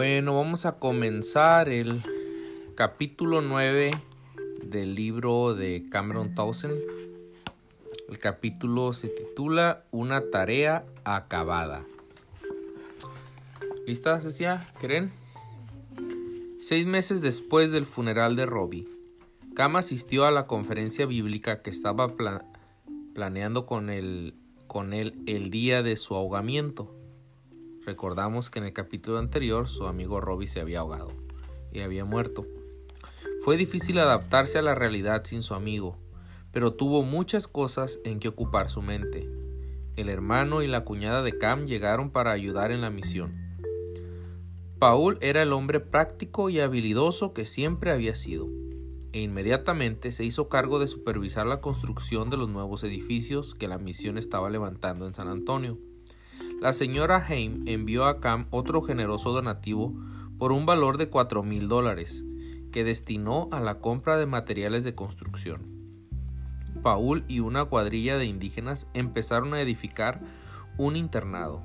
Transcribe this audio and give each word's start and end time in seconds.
Bueno, 0.00 0.36
vamos 0.36 0.64
a 0.64 0.78
comenzar 0.78 1.68
el 1.68 2.04
capítulo 2.76 3.40
9 3.40 4.00
del 4.62 4.94
libro 4.94 5.54
de 5.54 5.86
Cameron 5.90 6.36
Townsend. 6.36 6.78
El 8.08 8.20
capítulo 8.20 8.92
se 8.92 9.08
titula 9.08 9.82
Una 9.90 10.30
tarea 10.30 10.86
acabada. 11.02 11.84
¿Lista, 13.88 14.20
Cecia? 14.20 14.64
¿Creen? 14.80 15.10
Seis 16.60 16.86
meses 16.86 17.20
después 17.20 17.72
del 17.72 17.84
funeral 17.84 18.36
de 18.36 18.46
Robbie, 18.46 18.86
Cam 19.56 19.74
asistió 19.74 20.26
a 20.26 20.30
la 20.30 20.46
conferencia 20.46 21.06
bíblica 21.06 21.60
que 21.60 21.70
estaba 21.70 22.14
planeando 23.14 23.66
con 23.66 23.90
él 23.90 24.34
el 25.26 25.50
día 25.50 25.82
de 25.82 25.96
su 25.96 26.14
ahogamiento. 26.14 26.97
Recordamos 27.88 28.50
que 28.50 28.58
en 28.58 28.66
el 28.66 28.74
capítulo 28.74 29.16
anterior 29.16 29.66
su 29.66 29.86
amigo 29.86 30.20
Robbie 30.20 30.46
se 30.46 30.60
había 30.60 30.80
ahogado 30.80 31.10
y 31.72 31.80
había 31.80 32.04
muerto. 32.04 32.44
Fue 33.42 33.56
difícil 33.56 33.98
adaptarse 33.98 34.58
a 34.58 34.62
la 34.62 34.74
realidad 34.74 35.24
sin 35.24 35.42
su 35.42 35.54
amigo, 35.54 35.96
pero 36.52 36.74
tuvo 36.74 37.02
muchas 37.02 37.48
cosas 37.48 37.98
en 38.04 38.20
que 38.20 38.28
ocupar 38.28 38.68
su 38.68 38.82
mente. 38.82 39.26
El 39.96 40.10
hermano 40.10 40.60
y 40.60 40.66
la 40.66 40.84
cuñada 40.84 41.22
de 41.22 41.38
Cam 41.38 41.64
llegaron 41.64 42.10
para 42.10 42.32
ayudar 42.32 42.72
en 42.72 42.82
la 42.82 42.90
misión. 42.90 43.56
Paul 44.78 45.16
era 45.22 45.42
el 45.42 45.54
hombre 45.54 45.80
práctico 45.80 46.50
y 46.50 46.60
habilidoso 46.60 47.32
que 47.32 47.46
siempre 47.46 47.90
había 47.90 48.14
sido, 48.14 48.50
e 49.14 49.22
inmediatamente 49.22 50.12
se 50.12 50.26
hizo 50.26 50.50
cargo 50.50 50.78
de 50.78 50.88
supervisar 50.88 51.46
la 51.46 51.62
construcción 51.62 52.28
de 52.28 52.36
los 52.36 52.50
nuevos 52.50 52.84
edificios 52.84 53.54
que 53.54 53.66
la 53.66 53.78
misión 53.78 54.18
estaba 54.18 54.50
levantando 54.50 55.06
en 55.06 55.14
San 55.14 55.28
Antonio. 55.28 55.78
La 56.60 56.72
señora 56.72 57.24
Haim 57.28 57.62
envió 57.68 58.06
a 58.06 58.18
Cam 58.18 58.46
otro 58.50 58.82
generoso 58.82 59.30
donativo 59.30 59.94
por 60.38 60.50
un 60.50 60.66
valor 60.66 60.98
de 60.98 61.08
cuatro 61.08 61.44
mil 61.44 61.68
dólares, 61.68 62.24
que 62.72 62.82
destinó 62.82 63.48
a 63.52 63.60
la 63.60 63.78
compra 63.78 64.16
de 64.16 64.26
materiales 64.26 64.82
de 64.82 64.96
construcción. 64.96 65.78
Paul 66.82 67.24
y 67.28 67.38
una 67.38 67.66
cuadrilla 67.66 68.18
de 68.18 68.26
indígenas 68.26 68.88
empezaron 68.92 69.54
a 69.54 69.60
edificar 69.60 70.20
un 70.78 70.96
internado. 70.96 71.62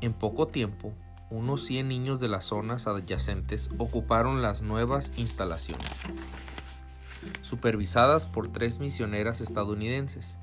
En 0.00 0.14
poco 0.14 0.48
tiempo, 0.48 0.94
unos 1.30 1.64
100 1.66 1.88
niños 1.88 2.18
de 2.18 2.28
las 2.28 2.46
zonas 2.46 2.86
adyacentes 2.86 3.70
ocuparon 3.76 4.40
las 4.40 4.62
nuevas 4.62 5.12
instalaciones, 5.18 5.86
supervisadas 7.42 8.24
por 8.24 8.50
tres 8.50 8.80
misioneras 8.80 9.42
estadounidenses. 9.42 10.38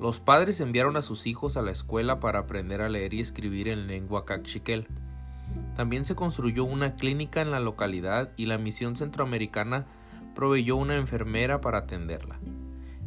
Los 0.00 0.20
padres 0.20 0.60
enviaron 0.60 0.96
a 0.96 1.02
sus 1.02 1.26
hijos 1.26 1.56
a 1.56 1.62
la 1.62 1.70
escuela 1.70 2.20
para 2.20 2.40
aprender 2.40 2.82
a 2.82 2.88
leer 2.88 3.14
y 3.14 3.20
escribir 3.20 3.68
en 3.68 3.86
lengua 3.86 4.24
cachiquel. 4.24 4.86
También 5.76 6.04
se 6.04 6.14
construyó 6.14 6.64
una 6.64 6.94
clínica 6.94 7.40
en 7.40 7.50
la 7.50 7.60
localidad 7.60 8.30
y 8.36 8.46
la 8.46 8.58
misión 8.58 8.96
centroamericana 8.96 9.86
proveyó 10.34 10.76
una 10.76 10.96
enfermera 10.96 11.60
para 11.60 11.78
atenderla. 11.78 12.38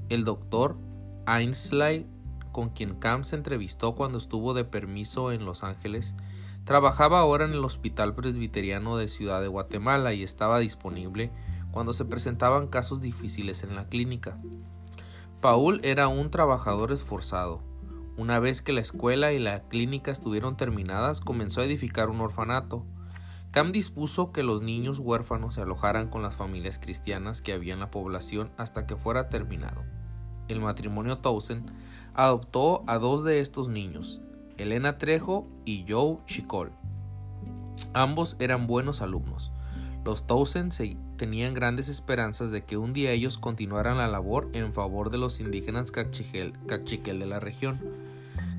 El 0.09 0.23
doctor 0.23 0.77
Ainsley, 1.25 2.07
con 2.51 2.69
quien 2.69 2.95
Camp 2.95 3.25
se 3.25 3.35
entrevistó 3.35 3.95
cuando 3.95 4.17
estuvo 4.17 4.53
de 4.53 4.63
permiso 4.63 5.31
en 5.31 5.45
Los 5.45 5.63
Ángeles, 5.63 6.15
trabajaba 6.63 7.19
ahora 7.19 7.45
en 7.45 7.51
el 7.51 7.63
Hospital 7.63 8.15
Presbiteriano 8.15 8.97
de 8.97 9.07
Ciudad 9.07 9.41
de 9.41 9.47
Guatemala 9.47 10.13
y 10.13 10.23
estaba 10.23 10.59
disponible 10.59 11.31
cuando 11.71 11.93
se 11.93 12.05
presentaban 12.05 12.67
casos 12.67 13.01
difíciles 13.01 13.63
en 13.63 13.75
la 13.75 13.87
clínica. 13.87 14.37
Paul 15.41 15.81
era 15.83 16.07
un 16.07 16.31
trabajador 16.31 16.91
esforzado. 16.91 17.61
Una 18.17 18.39
vez 18.39 18.63
que 18.63 18.73
la 18.73 18.81
escuela 18.81 19.33
y 19.33 19.39
la 19.39 19.67
clínica 19.67 20.09
estuvieron 20.09 20.57
terminadas, 20.57 21.21
comenzó 21.21 21.61
a 21.61 21.65
edificar 21.65 22.09
un 22.09 22.21
orfanato. 22.21 22.83
Cam 23.51 23.71
dispuso 23.71 24.31
que 24.31 24.41
los 24.41 24.63
niños 24.63 24.97
huérfanos 24.97 25.53
se 25.53 25.61
alojaran 25.61 26.09
con 26.09 26.23
las 26.23 26.35
familias 26.35 26.79
cristianas 26.79 27.43
que 27.43 27.53
había 27.53 27.75
en 27.75 27.79
la 27.79 27.91
población 27.91 28.49
hasta 28.57 28.87
que 28.87 28.95
fuera 28.95 29.29
terminado. 29.29 29.83
El 30.47 30.59
matrimonio 30.59 31.19
Towson 31.19 31.71
adoptó 32.15 32.83
a 32.87 32.97
dos 32.97 33.23
de 33.23 33.39
estos 33.39 33.67
niños, 33.67 34.23
Elena 34.57 34.97
Trejo 34.97 35.47
y 35.65 35.85
Joe 35.87 36.17
Chicol. 36.25 36.71
Ambos 37.93 38.37
eran 38.39 38.65
buenos 38.65 39.03
alumnos. 39.03 39.51
Los 40.03 40.25
Towson 40.25 40.71
tenían 41.17 41.53
grandes 41.53 41.89
esperanzas 41.89 42.51
de 42.51 42.63
que 42.63 42.77
un 42.77 42.93
día 42.93 43.11
ellos 43.11 43.37
continuaran 43.37 43.97
la 43.97 44.07
labor 44.07 44.49
en 44.53 44.73
favor 44.73 45.09
de 45.09 45.17
los 45.17 45.39
indígenas 45.39 45.91
cachiquel, 45.91 46.53
de 47.19 47.25
la 47.25 47.39
región. 47.39 47.79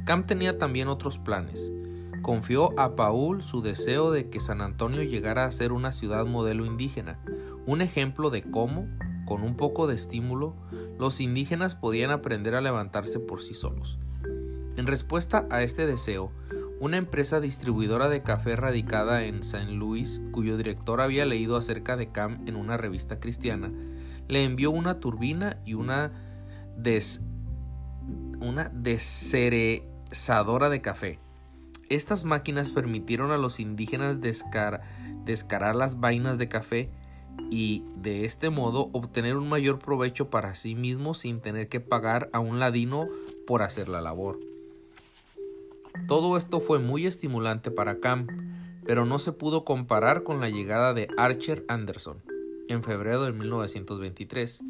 Cam 0.05 0.27
tenía 0.27 0.59
también 0.59 0.89
otros 0.89 1.19
planes. 1.19 1.73
Confió 2.21 2.79
a 2.79 2.97
Paul 2.97 3.43
su 3.43 3.63
deseo 3.63 4.11
de 4.11 4.29
que 4.29 4.41
San 4.41 4.61
Antonio 4.61 5.03
llegara 5.03 5.45
a 5.45 5.53
ser 5.53 5.73
una 5.73 5.93
ciudad 5.93 6.27
modelo 6.27 6.67
indígena, 6.67 7.19
un 7.65 7.81
ejemplo 7.81 8.31
de 8.31 8.43
cómo, 8.43 8.89
con 9.25 9.43
un 9.43 9.57
poco 9.57 9.87
de 9.87 9.95
estímulo, 9.95 10.55
los 10.99 11.21
indígenas 11.21 11.75
podían 11.75 12.11
aprender 12.11 12.55
a 12.55 12.61
levantarse 12.61 13.21
por 13.21 13.41
sí 13.41 13.55
solos. 13.55 13.99
En 14.77 14.87
respuesta 14.87 15.47
a 15.51 15.63
este 15.63 15.87
deseo, 15.87 16.33
una 16.81 16.97
empresa 16.97 17.41
distribuidora 17.41 18.09
de 18.09 18.23
café 18.23 18.57
radicada 18.57 19.25
en 19.25 19.41
St. 19.41 19.73
Louis, 19.73 20.21
cuyo 20.31 20.57
director 20.57 21.01
había 21.01 21.27
leído 21.27 21.57
acerca 21.57 21.97
de 21.97 22.13
Cam 22.13 22.45
en 22.47 22.57
una 22.57 22.77
revista 22.77 23.19
cristiana, 23.19 23.73
le 24.29 24.45
envió 24.45 24.71
una 24.71 25.01
turbina 25.01 25.61
y 25.65 25.75
una, 25.75 26.13
des, 26.77 27.23
una 28.41 28.69
descerezadora 28.69 30.69
de 30.69 30.81
café. 30.81 31.19
Estas 31.89 32.25
máquinas 32.25 32.71
permitieron 32.71 33.31
a 33.31 33.39
los 33.39 33.61
indígenas 33.61 34.21
descarar 34.21 35.75
las 35.75 35.99
vainas 35.99 36.39
de 36.39 36.49
café 36.49 36.91
y 37.51 37.85
de 37.97 38.25
este 38.25 38.51
modo 38.51 38.91
obtener 38.93 39.37
un 39.37 39.49
mayor 39.49 39.79
provecho 39.79 40.29
para 40.29 40.55
sí 40.55 40.75
mismos 40.75 41.19
sin 41.19 41.41
tener 41.41 41.69
que 41.69 41.81
pagar 41.81 42.29
a 42.33 42.41
un 42.41 42.59
ladino 42.59 43.07
por 43.47 43.63
hacer 43.63 43.89
la 43.89 44.03
labor. 44.03 44.39
Todo 46.07 46.37
esto 46.37 46.61
fue 46.61 46.79
muy 46.79 47.07
estimulante 47.07 47.71
para 47.71 48.01
Cam, 48.01 48.27
pero 48.85 49.05
no 49.05 49.19
se 49.19 49.33
pudo 49.33 49.65
comparar 49.65 50.23
con 50.23 50.41
la 50.41 50.49
llegada 50.49 50.95
de 50.95 51.09
Archer 51.17 51.65
Anderson 51.69 52.23
en 52.69 52.83
febrero 52.83 53.25
de 53.25 53.33
1923. 53.33 54.63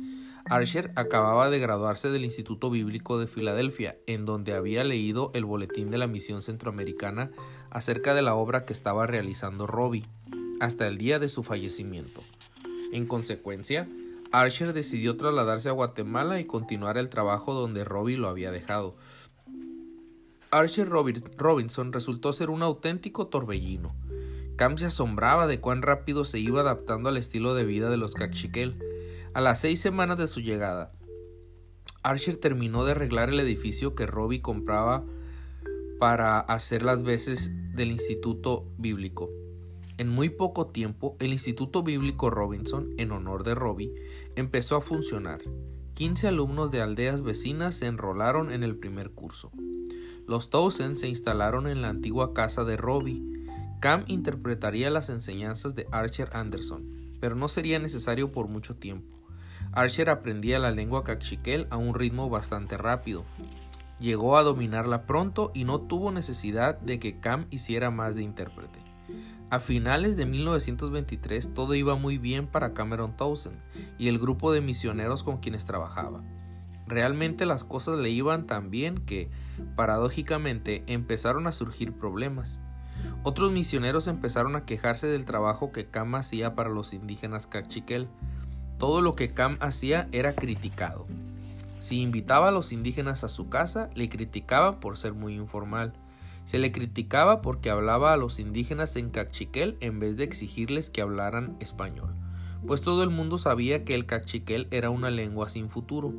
Archer 0.47 0.93
acababa 0.97 1.51
de 1.51 1.59
graduarse 1.59 2.11
del 2.11 2.25
Instituto 2.25 2.71
Bíblico 2.71 3.19
de 3.19 3.27
Filadelfia, 3.27 3.99
en 4.07 4.25
donde 4.25 4.55
había 4.55 4.83
leído 4.83 5.31
el 5.35 5.45
boletín 5.45 5.91
de 5.91 5.99
la 5.99 6.07
misión 6.07 6.41
centroamericana 6.41 7.31
acerca 7.71 8.15
de 8.15 8.23
la 8.23 8.35
obra 8.35 8.65
que 8.65 8.73
estaba 8.73 9.07
realizando 9.07 9.67
Robbie, 9.67 10.07
hasta 10.61 10.87
el 10.87 10.97
día 10.97 11.19
de 11.19 11.29
su 11.29 11.43
fallecimiento. 11.43 12.23
En 12.93 13.07
consecuencia, 13.07 13.87
Archer 14.33 14.73
decidió 14.73 15.17
trasladarse 15.17 15.69
a 15.69 15.73
Guatemala 15.73 16.41
y 16.41 16.47
continuar 16.47 16.97
el 16.97 17.11
trabajo 17.11 17.53
donde 17.53 17.85
Robbie 17.85 18.17
lo 18.17 18.29
había 18.29 18.51
dejado, 18.51 18.97
Archer 20.51 20.89
Robinson 20.89 21.93
resultó 21.93 22.33
ser 22.33 22.49
un 22.49 22.63
auténtico 22.63 23.27
torbellino. 23.27 23.95
Cam 24.57 24.79
se 24.79 24.87
asombraba 24.87 25.47
de 25.47 25.61
cuán 25.61 25.83
rápido 25.83 26.25
se 26.25 26.39
iba 26.39 26.63
adaptando 26.63 27.11
al 27.11 27.19
estilo 27.19 27.55
de 27.55 27.65
vida 27.65 27.91
de 27.91 27.99
los 27.99 28.15
Cachiquel. 28.15 28.83
A 29.35 29.43
las 29.43 29.61
seis 29.61 29.81
semanas 29.81 30.17
de 30.17 30.27
su 30.27 30.41
llegada, 30.41 30.93
Archer 32.03 32.39
terminó 32.39 32.85
de 32.85 32.93
arreglar 32.93 33.29
el 33.29 33.41
edificio 33.41 33.95
que 33.95 34.07
Robbie 34.07 34.41
compraba 34.41 35.05
para 36.01 36.41
hacer 36.41 36.83
las 36.83 37.03
veces 37.03 37.53
del 37.75 37.91
Instituto 37.91 38.73
Bíblico. 38.79 39.31
En 39.99 40.09
muy 40.09 40.31
poco 40.31 40.69
tiempo, 40.69 41.17
el 41.21 41.33
Instituto 41.33 41.83
Bíblico 41.83 42.31
Robinson, 42.31 42.95
en 42.97 43.13
honor 43.13 43.45
de 43.45 43.55
Robbie, 43.55 43.93
empezó 44.35 44.77
a 44.77 44.81
funcionar. 44.81 45.43
15 45.95 46.29
alumnos 46.29 46.71
de 46.71 46.81
aldeas 46.81 47.23
vecinas 47.23 47.75
se 47.75 47.87
enrolaron 47.87 48.51
en 48.51 48.63
el 48.63 48.77
primer 48.77 49.11
curso. 49.11 49.53
Los 50.29 50.51
Towson 50.51 50.99
se 50.99 51.09
instalaron 51.09 51.67
en 51.67 51.81
la 51.81 51.89
antigua 51.89 52.35
casa 52.35 52.63
de 52.63 52.77
Robbie. 52.77 53.23
Cam 53.81 54.05
interpretaría 54.09 54.91
las 54.91 55.09
enseñanzas 55.09 55.75
de 55.75 55.87
Archer 55.91 56.29
Anderson, 56.35 57.17
pero 57.19 57.35
no 57.35 57.49
sería 57.49 57.79
necesario 57.79 58.31
por 58.31 58.47
mucho 58.47 58.77
tiempo. 58.77 59.19
Archer 59.73 60.11
aprendía 60.11 60.59
la 60.59 60.71
lengua 60.71 61.03
cachiquel 61.03 61.67
a 61.71 61.79
un 61.79 61.95
ritmo 61.95 62.29
bastante 62.29 62.77
rápido. 62.77 63.25
Llegó 64.01 64.37
a 64.37 64.43
dominarla 64.43 65.07
pronto 65.07 65.51
y 65.55 65.65
no 65.65 65.81
tuvo 65.81 66.13
necesidad 66.13 66.79
de 66.79 66.99
que 66.99 67.21
Cam 67.21 67.47
hiciera 67.49 67.91
más 67.91 68.15
de 68.15 68.23
intérprete. 68.23 68.81
A 69.49 69.61
finales 69.61 70.19
de 70.19 70.27
1923 70.27 71.55
todo 71.55 71.75
iba 71.75 71.95
muy 71.95 72.19
bien 72.19 72.47
para 72.47 72.75
Cameron 72.75 73.17
Towson 73.17 73.55
y 73.99 74.09
el 74.09 74.19
grupo 74.19 74.53
de 74.53 74.61
misioneros 74.61 75.23
con 75.23 75.39
quienes 75.39 75.65
trabajaba. 75.65 76.23
Realmente 76.89 77.45
las 77.45 77.65
cosas 77.65 77.99
le 77.99 78.09
iban 78.09 78.47
tan 78.47 78.71
bien 78.71 78.99
que, 79.05 79.31
paradójicamente, 79.77 80.83
empezaron 80.87 81.47
a 81.47 81.53
surgir 81.53 81.93
problemas. 81.93 82.63
Otros 83.25 83.53
misioneros 83.53 84.09
empezaron 84.09 84.57
a 84.57 84.65
quejarse 84.65 85.07
del 85.07 85.27
trabajo 85.27 85.71
que 85.71 85.85
Cam 85.85 86.15
hacía 86.15 86.55
para 86.55 86.71
los 86.71 86.95
indígenas 86.95 87.47
cachiquel. 87.47 88.09
Todo 88.79 89.03
lo 89.03 89.15
que 89.15 89.29
Cam 89.29 89.59
hacía 89.61 90.09
era 90.13 90.35
criticado. 90.35 91.07
Si 91.79 92.01
invitaba 92.01 92.49
a 92.49 92.53
los 92.53 92.73
indígenas 92.73 93.23
a 93.23 93.29
su 93.29 93.51
casa, 93.51 93.91
le 93.95 94.09
criticaban 94.09 94.81
por 94.81 94.97
ser 94.97 95.13
muy 95.13 95.35
informal. 95.35 95.93
Se 96.47 96.59
le 96.59 96.73
criticaba 96.73 97.43
porque 97.43 97.69
hablaba 97.69 98.15
a 98.15 98.17
los 98.17 98.39
indígenas 98.39 98.97
en 98.97 99.11
cachiquel 99.11 99.77
en 99.81 100.01
vez 100.01 100.17
de 100.17 100.25
exigirles 100.25 100.89
que 100.89 101.03
hablaran 101.03 101.57
español, 101.61 102.15
pues 102.67 102.81
todo 102.81 103.03
el 103.03 103.11
mundo 103.11 103.37
sabía 103.37 103.85
que 103.85 103.95
el 103.95 104.07
cachiquel 104.07 104.67
era 104.71 104.89
una 104.89 105.11
lengua 105.11 105.51
sin 105.51 105.69
futuro. 105.69 106.15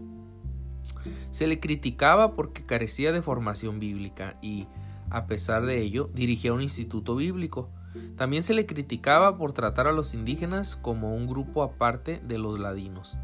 Se 1.31 1.47
le 1.47 1.59
criticaba 1.59 2.35
porque 2.35 2.63
carecía 2.63 3.11
de 3.11 3.21
formación 3.21 3.79
bíblica 3.79 4.37
y, 4.41 4.67
a 5.09 5.25
pesar 5.27 5.65
de 5.65 5.81
ello, 5.81 6.09
dirigía 6.13 6.53
un 6.53 6.61
instituto 6.61 7.15
bíblico. 7.15 7.69
También 8.17 8.43
se 8.43 8.53
le 8.53 8.65
criticaba 8.65 9.37
por 9.37 9.53
tratar 9.53 9.87
a 9.87 9.91
los 9.91 10.13
indígenas 10.13 10.75
como 10.75 11.13
un 11.13 11.27
grupo 11.27 11.63
aparte 11.63 12.21
de 12.23 12.37
los 12.37 12.59
ladinos. 12.59 13.17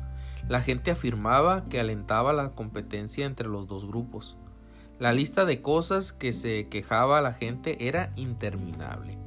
La 0.47 0.61
gente 0.61 0.91
afirmaba 0.91 1.65
que 1.65 1.79
alentaba 1.79 2.33
la 2.33 2.51
competencia 2.51 3.25
entre 3.25 3.47
los 3.47 3.67
dos 3.67 3.87
grupos. 3.87 4.37
La 4.99 5.11
lista 5.11 5.45
de 5.45 5.61
cosas 5.61 6.13
que 6.13 6.33
se 6.33 6.67
quejaba 6.69 7.21
la 7.21 7.33
gente 7.33 7.87
era 7.87 8.13
interminable. 8.15 9.17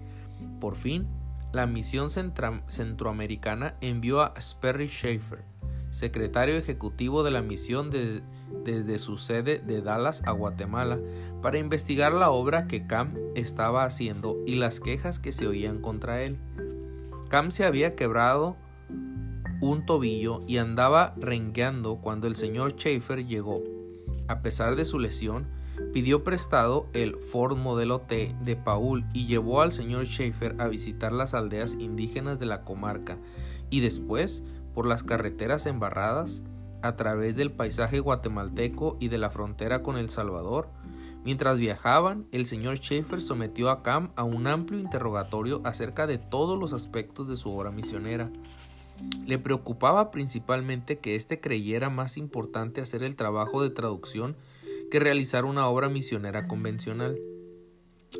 Por 0.61 0.77
fin, 0.77 1.07
la 1.53 1.67
misión 1.67 2.09
centroamericana 2.11 3.75
envió 3.81 4.21
a 4.21 4.35
Sperry 4.41 4.89
Schaefer, 4.89 5.45
secretario 5.91 6.57
ejecutivo 6.57 7.23
de 7.23 7.31
la 7.31 7.43
misión 7.43 7.91
desde 7.91 8.99
su 8.99 9.17
sede 9.17 9.59
de 9.59 9.83
Dallas 9.83 10.23
a 10.27 10.33
Guatemala, 10.33 10.99
para 11.43 11.59
investigar 11.59 12.13
la 12.13 12.31
obra 12.31 12.67
que 12.67 12.87
Cam 12.87 13.15
estaba 13.35 13.85
haciendo 13.85 14.37
y 14.47 14.57
las 14.57 14.81
quejas 14.81 15.19
que 15.19 15.33
se 15.33 15.47
oían 15.47 15.81
contra 15.81 16.23
él. 16.23 16.39
Cam 17.29 17.51
se 17.51 17.65
había 17.65 17.95
quebrado 17.95 18.57
un 19.61 19.85
tobillo 19.87 20.41
y 20.47 20.59
andaba 20.59 21.15
renqueando 21.19 21.97
cuando 21.97 22.27
el 22.27 22.37
señor 22.37 22.73
Schaefer 22.73 23.27
llegó. 23.27 23.63
A 24.29 24.41
pesar 24.43 24.77
de 24.77 24.85
su 24.85 24.99
lesión, 24.99 25.47
pidió 25.93 26.25
prestado 26.25 26.89
el 26.93 27.17
Ford 27.17 27.57
Modelo 27.57 28.01
T 28.01 28.35
de 28.45 28.57
Paul 28.57 29.05
y 29.13 29.27
llevó 29.27 29.61
al 29.61 29.73
señor 29.73 30.07
Schaefer 30.07 30.57
a 30.59 30.69
visitar 30.69 31.13
las 31.13 31.35
aldeas 31.35 31.75
indígenas 31.75 32.39
de 32.39 32.47
la 32.47 32.63
comarca 32.65 33.19
y 33.71 33.81
después 33.81 34.45
por 34.79 34.87
las 34.87 35.03
carreteras 35.03 35.67
embarradas 35.67 36.45
a 36.83 36.95
través 36.95 37.35
del 37.35 37.51
paisaje 37.51 37.99
guatemalteco 37.99 38.97
y 39.01 39.09
de 39.09 39.19
la 39.19 39.29
frontera 39.29 39.83
con 39.83 39.97
El 39.97 40.09
Salvador. 40.09 40.69
Mientras 41.25 41.59
viajaban, 41.59 42.29
el 42.31 42.47
señor 42.47 42.77
Schaefer 42.77 43.21
sometió 43.21 43.71
a 43.71 43.83
Cam 43.83 44.13
a 44.15 44.23
un 44.23 44.47
amplio 44.47 44.79
interrogatorio 44.79 45.63
acerca 45.65 46.07
de 46.07 46.19
todos 46.19 46.57
los 46.57 46.73
aspectos 46.73 47.27
de 47.27 47.35
su 47.35 47.51
obra 47.51 47.73
misionera. 47.73 48.31
Le 49.27 49.41
preocupaba 49.41 50.13
principalmente 50.13 51.01
que 51.01 51.17
éste 51.17 51.41
creyera 51.41 51.91
más 51.91 52.17
importante 52.17 52.81
hacer 52.81 53.03
el 53.03 53.17
trabajo 53.17 53.61
de 53.65 53.71
traducción 53.71 54.37
que 54.93 55.01
realizar 55.01 55.45
una 55.45 55.67
obra 55.67 55.89
misionera 55.89 56.47
convencional. 56.47 57.19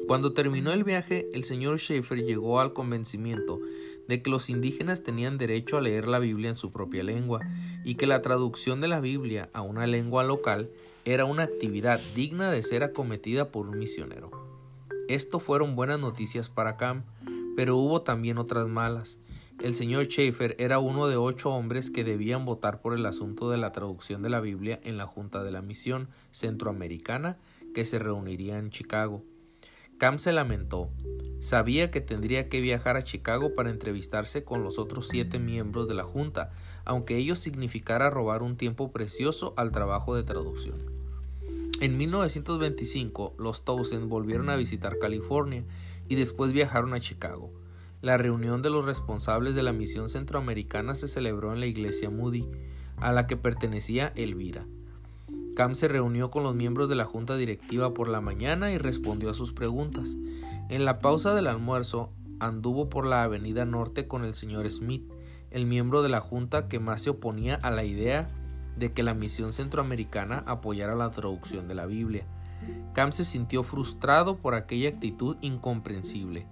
Cuando 0.09 0.33
terminó 0.33 0.73
el 0.73 0.83
viaje, 0.83 1.29
el 1.33 1.45
señor 1.45 1.79
Schaefer 1.79 2.19
llegó 2.19 2.59
al 2.59 2.73
convencimiento 2.73 3.61
de 4.09 4.23
que 4.23 4.31
los 4.31 4.51
indígenas 4.51 5.03
tenían 5.05 5.39
derecho 5.39 5.77
a 5.77 5.81
leer 5.81 6.09
la 6.09 6.19
Biblia 6.19 6.49
en 6.49 6.57
su 6.57 6.73
propia 6.73 7.05
lengua 7.05 7.41
y 7.85 7.95
que 7.95 8.07
la 8.07 8.23
traducción 8.23 8.81
de 8.81 8.89
la 8.89 9.01
Biblia 9.01 9.51
a 9.53 9.63
una 9.63 9.87
lengua 9.87 10.25
local 10.25 10.71
era 11.05 11.25
una 11.25 11.45
actividad 11.45 12.01
digna 12.15 12.51
de 12.51 12.63
ser 12.63 12.83
acometida 12.83 13.53
por 13.53 13.69
un 13.69 13.79
misionero. 13.79 14.31
Esto 15.09 15.41
fueron 15.41 15.77
buenas 15.77 16.01
noticias 16.01 16.49
para 16.49 16.77
Cam, 16.77 17.05
pero 17.57 17.77
hubo 17.77 18.03
también 18.03 18.39
otras 18.39 18.69
malas. 18.69 19.19
El 19.63 19.75
señor 19.75 20.07
Schaefer 20.07 20.55
era 20.59 20.79
uno 20.79 21.09
de 21.09 21.17
ocho 21.17 21.51
hombres 21.51 21.91
que 21.91 22.05
debían 22.05 22.45
votar 22.45 22.81
por 22.81 22.95
el 22.95 23.05
asunto 23.07 23.51
de 23.51 23.57
la 23.57 23.73
traducción 23.73 24.23
de 24.23 24.31
la 24.31 24.41
Biblia 24.41 24.81
en 24.85 24.97
la 24.97 25.07
Junta 25.07 25.43
de 25.43 25.51
la 25.51 25.63
Misión 25.63 26.09
Centroamericana 26.31 27.39
que 27.75 27.85
se 27.85 27.99
reuniría 27.99 28.59
en 28.59 28.71
Chicago. 28.71 29.25
Cam 29.99 30.21
se 30.21 30.33
lamentó. 30.33 30.91
Sabía 31.41 31.91
que 31.91 32.01
tendría 32.01 32.49
que 32.49 32.61
viajar 32.61 32.97
a 32.97 33.03
Chicago 33.03 33.57
para 33.57 33.71
entrevistarse 33.71 34.45
con 34.45 34.63
los 34.63 34.79
otros 34.79 35.09
siete 35.09 35.41
miembros 35.41 35.89
de 35.89 35.95
la 35.95 36.05
Junta, 36.05 36.53
aunque 36.85 37.17
ello 37.17 37.35
significara 37.35 38.09
robar 38.09 38.43
un 38.43 38.57
tiempo 38.57 38.93
precioso 38.93 39.55
al 39.57 39.73
trabajo 39.73 40.15
de 40.15 40.23
traducción. 40.23 40.79
En 41.81 41.97
1925, 41.97 43.35
los 43.39 43.65
Townsend 43.65 44.09
volvieron 44.09 44.51
a 44.51 44.57
visitar 44.57 44.99
California 45.01 45.65
y 46.09 46.15
después 46.15 46.53
viajaron 46.53 46.95
a 46.95 47.01
Chicago. 47.01 47.53
La 48.01 48.17
reunión 48.17 48.63
de 48.63 48.71
los 48.71 48.85
responsables 48.85 49.57
de 49.57 49.65
la 49.65 49.73
misión 49.73 50.09
centroamericana 50.09 50.95
se 50.95 51.09
celebró 51.09 51.53
en 51.53 51.59
la 51.59 51.67
iglesia 51.67 52.09
Moody, 52.09 52.49
a 52.99 53.13
la 53.13 53.27
que 53.27 53.37
pertenecía 53.37 54.13
Elvira. 54.15 54.65
Cam 55.59 55.75
se 55.75 55.89
reunió 55.89 56.31
con 56.31 56.45
los 56.45 56.55
miembros 56.55 56.89
de 56.89 56.95
la 56.95 57.05
junta 57.05 57.37
directiva 57.37 57.93
por 57.93 58.09
la 58.09 58.21
mañana 58.21 58.71
y 58.71 58.79
respondió 58.79 59.29
a 59.29 59.35
sus 59.35 59.53
preguntas. 59.53 60.17
En 60.69 60.85
la 60.85 61.01
pausa 61.01 61.35
del 61.35 61.49
almuerzo, 61.49 62.13
anduvo 62.39 62.89
por 62.89 63.05
la 63.05 63.25
avenida 63.25 63.65
norte 63.65 64.07
con 64.07 64.23
el 64.23 64.35
señor 64.35 64.71
Smith, 64.71 65.03
el 65.51 65.67
miembro 65.67 66.01
de 66.03 66.11
la 66.11 66.21
junta 66.21 66.69
que 66.69 66.79
más 66.79 67.03
se 67.03 67.11
oponía 67.11 67.57
a 67.57 67.73
la 67.73 67.83
idea 67.83 68.31
de 68.77 68.93
que 68.93 69.03
la 69.03 69.15
misión 69.15 69.53
centroamericana 69.53 70.45
apoyara 70.47 70.95
la 70.95 71.11
traducción 71.11 71.67
de 71.67 71.75
la 71.75 71.87
Biblia. 71.87 72.25
Cam 72.95 73.11
se 73.11 73.25
sintió 73.25 73.65
frustrado 73.65 74.37
por 74.37 74.55
aquella 74.55 74.91
actitud 74.91 75.39
incomprensible. 75.41 76.47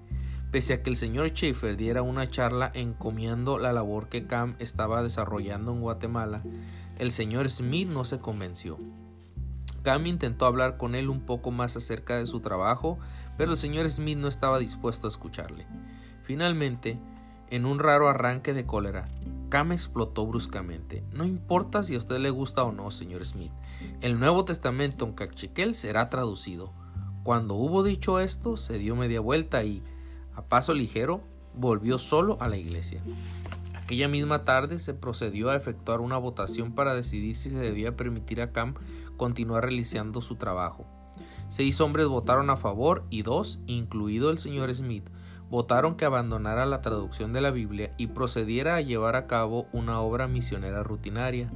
Pese 0.50 0.74
a 0.74 0.82
que 0.82 0.90
el 0.90 0.96
señor 0.96 1.28
Schaefer 1.28 1.76
diera 1.76 2.02
una 2.02 2.28
charla 2.28 2.72
encomiando 2.74 3.58
la 3.58 3.72
labor 3.72 4.08
que 4.08 4.26
Cam 4.26 4.56
estaba 4.58 5.00
desarrollando 5.02 5.72
en 5.72 5.80
Guatemala, 5.80 6.42
el 6.98 7.10
señor 7.10 7.50
Smith 7.50 7.88
no 7.88 8.04
se 8.04 8.18
convenció. 8.18 8.78
Cam 9.82 10.06
intentó 10.06 10.46
hablar 10.46 10.78
con 10.78 10.94
él 10.94 11.08
un 11.08 11.20
poco 11.20 11.50
más 11.50 11.76
acerca 11.76 12.16
de 12.18 12.26
su 12.26 12.40
trabajo, 12.40 12.98
pero 13.36 13.52
el 13.52 13.56
señor 13.56 13.88
Smith 13.90 14.18
no 14.18 14.28
estaba 14.28 14.58
dispuesto 14.58 15.06
a 15.06 15.10
escucharle. 15.10 15.66
Finalmente, 16.22 16.98
en 17.50 17.66
un 17.66 17.78
raro 17.78 18.08
arranque 18.08 18.52
de 18.52 18.66
cólera, 18.66 19.08
Cam 19.48 19.70
explotó 19.70 20.26
bruscamente. 20.26 21.04
No 21.12 21.24
importa 21.24 21.84
si 21.84 21.94
a 21.94 21.98
usted 21.98 22.18
le 22.18 22.30
gusta 22.30 22.64
o 22.64 22.72
no, 22.72 22.90
señor 22.90 23.24
Smith. 23.24 23.52
El 24.00 24.18
Nuevo 24.18 24.44
Testamento 24.44 25.04
en 25.04 25.12
Cachiquel 25.12 25.74
será 25.74 26.10
traducido. 26.10 26.72
Cuando 27.22 27.54
hubo 27.54 27.84
dicho 27.84 28.18
esto, 28.18 28.56
se 28.56 28.78
dio 28.78 28.96
media 28.96 29.20
vuelta 29.20 29.62
y, 29.62 29.84
a 30.34 30.42
paso 30.42 30.74
ligero, 30.74 31.22
volvió 31.54 31.98
solo 31.98 32.36
a 32.40 32.48
la 32.48 32.56
iglesia. 32.56 33.02
Aquella 33.86 34.08
misma 34.08 34.44
tarde 34.44 34.80
se 34.80 34.94
procedió 34.94 35.48
a 35.48 35.54
efectuar 35.54 36.00
una 36.00 36.18
votación 36.18 36.72
para 36.72 36.92
decidir 36.92 37.36
si 37.36 37.50
se 37.50 37.58
debía 37.58 37.96
permitir 37.96 38.40
a 38.40 38.50
Cam 38.50 38.74
continuar 39.16 39.62
realizando 39.62 40.20
su 40.20 40.34
trabajo. 40.34 40.86
Seis 41.50 41.80
hombres 41.80 42.08
votaron 42.08 42.50
a 42.50 42.56
favor 42.56 43.04
y 43.10 43.22
dos, 43.22 43.60
incluido 43.68 44.30
el 44.30 44.38
señor 44.38 44.74
Smith, 44.74 45.08
votaron 45.50 45.94
que 45.94 46.04
abandonara 46.04 46.66
la 46.66 46.80
traducción 46.80 47.32
de 47.32 47.40
la 47.40 47.52
Biblia 47.52 47.94
y 47.96 48.08
procediera 48.08 48.74
a 48.74 48.80
llevar 48.80 49.14
a 49.14 49.28
cabo 49.28 49.68
una 49.72 50.00
obra 50.00 50.26
misionera 50.26 50.82
rutinaria. 50.82 51.52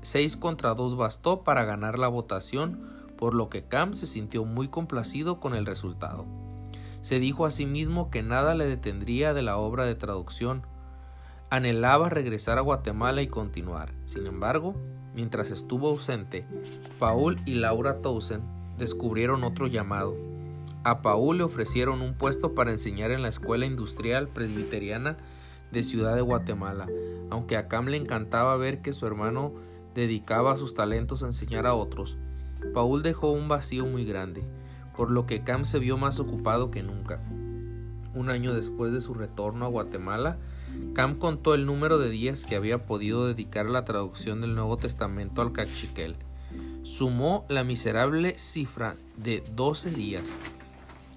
Seis 0.00 0.36
contra 0.36 0.74
dos 0.74 0.96
bastó 0.96 1.42
para 1.42 1.64
ganar 1.64 1.98
la 1.98 2.06
votación, 2.06 2.86
por 3.16 3.34
lo 3.34 3.48
que 3.48 3.64
Cam 3.64 3.94
se 3.94 4.06
sintió 4.06 4.44
muy 4.44 4.68
complacido 4.68 5.40
con 5.40 5.54
el 5.54 5.66
resultado. 5.66 6.24
Se 7.00 7.18
dijo 7.18 7.46
a 7.46 7.50
sí 7.50 7.66
mismo 7.66 8.12
que 8.12 8.22
nada 8.22 8.54
le 8.54 8.68
detendría 8.68 9.34
de 9.34 9.42
la 9.42 9.56
obra 9.56 9.86
de 9.86 9.96
traducción. 9.96 10.62
Anhelaba 11.50 12.08
regresar 12.08 12.58
a 12.58 12.62
Guatemala 12.62 13.22
y 13.22 13.26
continuar. 13.26 13.92
Sin 14.04 14.26
embargo, 14.26 14.74
mientras 15.14 15.50
estuvo 15.50 15.88
ausente, 15.88 16.44
Paul 16.98 17.40
y 17.46 17.54
Laura 17.54 18.02
Towson 18.02 18.42
descubrieron 18.78 19.44
otro 19.44 19.66
llamado. 19.66 20.16
A 20.84 21.02
Paul 21.02 21.38
le 21.38 21.44
ofrecieron 21.44 22.02
un 22.02 22.14
puesto 22.14 22.54
para 22.54 22.70
enseñar 22.70 23.10
en 23.10 23.22
la 23.22 23.28
Escuela 23.28 23.66
Industrial 23.66 24.28
Presbiteriana 24.28 25.16
de 25.72 25.82
Ciudad 25.82 26.14
de 26.14 26.22
Guatemala, 26.22 26.86
aunque 27.30 27.56
a 27.56 27.68
Cam 27.68 27.86
le 27.86 27.96
encantaba 27.96 28.56
ver 28.56 28.80
que 28.80 28.92
su 28.92 29.06
hermano 29.06 29.52
dedicaba 29.94 30.56
sus 30.56 30.74
talentos 30.74 31.22
a 31.22 31.26
enseñar 31.26 31.66
a 31.66 31.74
otros. 31.74 32.18
Paul 32.74 33.02
dejó 33.02 33.32
un 33.32 33.48
vacío 33.48 33.86
muy 33.86 34.04
grande 34.04 34.44
por 34.98 35.12
lo 35.12 35.26
que 35.26 35.44
Cam 35.44 35.64
se 35.64 35.78
vio 35.78 35.96
más 35.96 36.18
ocupado 36.18 36.72
que 36.72 36.82
nunca. 36.82 37.20
Un 38.14 38.30
año 38.30 38.52
después 38.52 38.92
de 38.92 39.00
su 39.00 39.14
retorno 39.14 39.64
a 39.64 39.68
Guatemala, 39.68 40.38
Cam 40.94 41.18
contó 41.18 41.54
el 41.54 41.66
número 41.66 41.98
de 41.98 42.10
días 42.10 42.44
que 42.44 42.56
había 42.56 42.86
podido 42.86 43.26
dedicar 43.26 43.66
a 43.66 43.70
la 43.70 43.84
traducción 43.84 44.40
del 44.40 44.54
Nuevo 44.54 44.76
Testamento 44.76 45.42
al 45.42 45.52
cachiquel. 45.52 46.16
Sumó 46.82 47.44
la 47.48 47.64
miserable 47.64 48.38
cifra 48.38 48.96
de 49.16 49.44
12 49.54 49.90
días. 49.90 50.38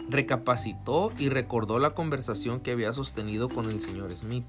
Recapacitó 0.09 1.11
y 1.17 1.29
recordó 1.29 1.79
la 1.79 1.95
conversación 1.95 2.59
que 2.59 2.71
había 2.71 2.93
sostenido 2.93 3.49
con 3.49 3.69
el 3.69 3.81
señor 3.81 4.15
Smith. 4.15 4.45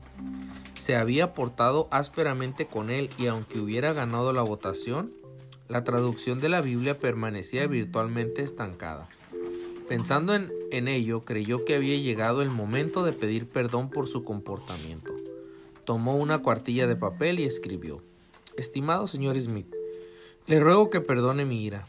Se 0.75 0.97
había 0.97 1.35
portado 1.35 1.89
ásperamente 1.91 2.67
con 2.67 2.91
él 2.91 3.11
y 3.19 3.27
aunque 3.27 3.61
hubiera 3.61 3.93
ganado 3.93 4.33
la 4.33 4.43
votación, 4.43 5.13
la 5.69 5.85
traducción 5.85 6.41
de 6.41 6.49
la 6.49 6.61
Biblia 6.61 6.99
permanecía 6.99 7.67
virtualmente 7.67 8.43
estancada. 8.43 9.09
Pensando 9.93 10.35
en, 10.35 10.89
ello, 10.89 11.27
creyó 11.27 11.67
que 11.67 11.75
había 11.75 11.99
llegado 11.99 12.41
el 12.41 12.49
momento 12.49 13.05
de 13.05 13.13
pedir 13.13 13.47
perdón 13.47 13.91
por 13.91 14.09
su 14.09 14.25
comportamiento. 14.25 15.13
Tomó 15.85 16.17
una 16.17 16.39
cuartilla 16.39 16.87
de 16.87 16.97
papel 16.97 17.41
y 17.41 17.45
escribió 17.45 18.03
Estimado 18.57 19.07
señor 19.07 19.39
Smith, 19.39 19.71
le 20.47 20.61
ruego 20.61 20.89
que 20.89 21.03
perdone 21.03 21.45
mi 21.45 21.63
ira. 21.63 21.87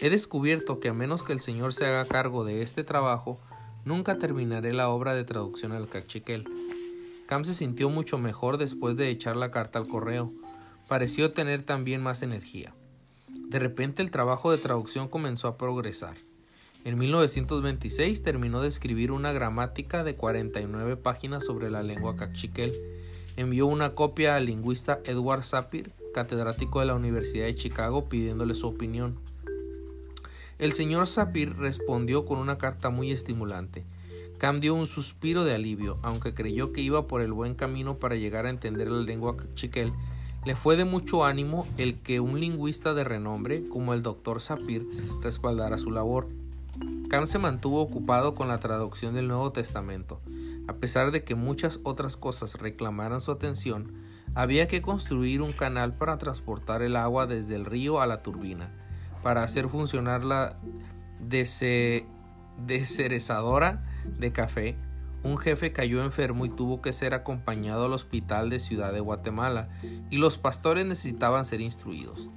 He 0.00 0.10
descubierto 0.10 0.80
que 0.80 0.90
a 0.90 0.92
menos 0.92 1.22
que 1.22 1.32
el 1.32 1.40
Señor 1.40 1.72
se 1.72 1.86
haga 1.86 2.04
cargo 2.04 2.44
de 2.44 2.60
este 2.60 2.84
trabajo, 2.84 3.40
nunca 3.86 4.18
terminaré 4.18 4.74
la 4.74 4.90
obra 4.90 5.14
de 5.14 5.24
traducción 5.24 5.72
al 5.72 5.88
cachiquel. 5.88 6.44
Cam 7.24 7.46
se 7.46 7.54
sintió 7.54 7.88
mucho 7.88 8.18
mejor 8.18 8.58
después 8.58 8.98
de 8.98 9.08
echar 9.08 9.36
la 9.36 9.50
carta 9.50 9.78
al 9.78 9.88
correo. 9.88 10.30
Pareció 10.88 11.32
tener 11.32 11.62
también 11.62 12.02
más 12.02 12.22
energía. 12.22 12.74
De 13.28 13.58
repente 13.58 14.02
el 14.02 14.10
trabajo 14.10 14.52
de 14.52 14.58
traducción 14.58 15.08
comenzó 15.08 15.48
a 15.48 15.56
progresar. 15.56 16.18
En 16.82 16.98
1926 16.98 18.22
terminó 18.22 18.62
de 18.62 18.68
escribir 18.68 19.12
una 19.12 19.32
gramática 19.32 20.02
de 20.02 20.16
49 20.16 20.96
páginas 20.96 21.44
sobre 21.44 21.70
la 21.70 21.82
lengua 21.82 22.16
cachiquel. 22.16 22.72
Envió 23.36 23.66
una 23.66 23.94
copia 23.94 24.36
al 24.36 24.46
lingüista 24.46 25.00
Edward 25.04 25.44
Sapir, 25.44 25.92
catedrático 26.14 26.80
de 26.80 26.86
la 26.86 26.94
Universidad 26.94 27.44
de 27.44 27.54
Chicago, 27.54 28.08
pidiéndole 28.08 28.54
su 28.54 28.66
opinión. 28.66 29.18
El 30.58 30.72
señor 30.72 31.06
Sapir 31.06 31.54
respondió 31.58 32.24
con 32.24 32.38
una 32.38 32.56
carta 32.56 32.88
muy 32.88 33.10
estimulante. 33.10 33.84
Cam 34.38 34.60
dio 34.60 34.74
un 34.74 34.86
suspiro 34.86 35.44
de 35.44 35.54
alivio, 35.54 35.98
aunque 36.00 36.32
creyó 36.32 36.72
que 36.72 36.80
iba 36.80 37.06
por 37.06 37.20
el 37.20 37.32
buen 37.32 37.54
camino 37.54 37.98
para 37.98 38.16
llegar 38.16 38.46
a 38.46 38.50
entender 38.50 38.90
la 38.90 39.02
lengua 39.02 39.36
chiquel. 39.54 39.92
Le 40.46 40.56
fue 40.56 40.76
de 40.76 40.86
mucho 40.86 41.26
ánimo 41.26 41.68
el 41.76 42.00
que 42.00 42.20
un 42.20 42.40
lingüista 42.40 42.94
de 42.94 43.04
renombre 43.04 43.68
como 43.68 43.92
el 43.92 44.02
doctor 44.02 44.40
Sapir 44.40 44.86
respaldara 45.22 45.76
su 45.76 45.90
labor. 45.90 46.28
Cam 47.08 47.26
se 47.26 47.38
mantuvo 47.38 47.80
ocupado 47.80 48.34
con 48.34 48.48
la 48.48 48.60
traducción 48.60 49.14
del 49.14 49.28
Nuevo 49.28 49.52
Testamento. 49.52 50.20
A 50.68 50.74
pesar 50.74 51.10
de 51.10 51.24
que 51.24 51.34
muchas 51.34 51.80
otras 51.82 52.16
cosas 52.16 52.54
reclamaran 52.54 53.20
su 53.20 53.32
atención, 53.32 53.92
había 54.34 54.68
que 54.68 54.80
construir 54.80 55.42
un 55.42 55.52
canal 55.52 55.96
para 55.96 56.18
transportar 56.18 56.82
el 56.82 56.94
agua 56.96 57.26
desde 57.26 57.56
el 57.56 57.64
río 57.64 58.00
a 58.00 58.06
la 58.06 58.22
turbina, 58.22 58.72
para 59.22 59.42
hacer 59.42 59.68
funcionar 59.68 60.22
la 60.24 60.60
descerezadora 62.58 63.84
de 64.18 64.32
café, 64.32 64.76
un 65.22 65.36
jefe 65.36 65.72
cayó 65.72 66.02
enfermo 66.02 66.46
y 66.46 66.50
tuvo 66.50 66.80
que 66.80 66.92
ser 66.92 67.12
acompañado 67.12 67.86
al 67.86 67.92
hospital 67.92 68.48
de 68.48 68.58
Ciudad 68.58 68.92
de 68.92 69.00
Guatemala, 69.00 69.68
y 70.10 70.16
los 70.16 70.38
pastores 70.38 70.86
necesitaban 70.86 71.44
ser 71.44 71.60
instruidos. 71.60 72.30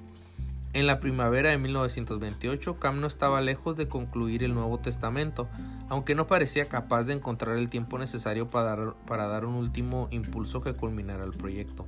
En 0.73 0.87
la 0.87 0.99
primavera 0.99 1.51
de 1.51 1.59
1928, 1.59 2.79
Cam 2.79 2.99
no 2.99 3.05
estaba 3.05 3.41
lejos 3.41 3.75
de 3.75 3.87
concluir 3.87 4.43
el 4.43 4.55
Nuevo 4.55 4.79
Testamento, 4.79 5.47
aunque 5.87 6.15
no 6.15 6.25
parecía 6.25 6.67
capaz 6.67 7.03
de 7.03 7.13
encontrar 7.13 7.57
el 7.59 7.69
tiempo 7.69 7.99
necesario 7.99 8.49
para 8.49 9.27
dar, 9.27 9.45
un 9.45 9.53
último 9.53 10.07
impulso 10.09 10.61
que 10.61 10.73
culminara 10.73 11.25
el 11.25 11.33
proyecto. 11.33 11.85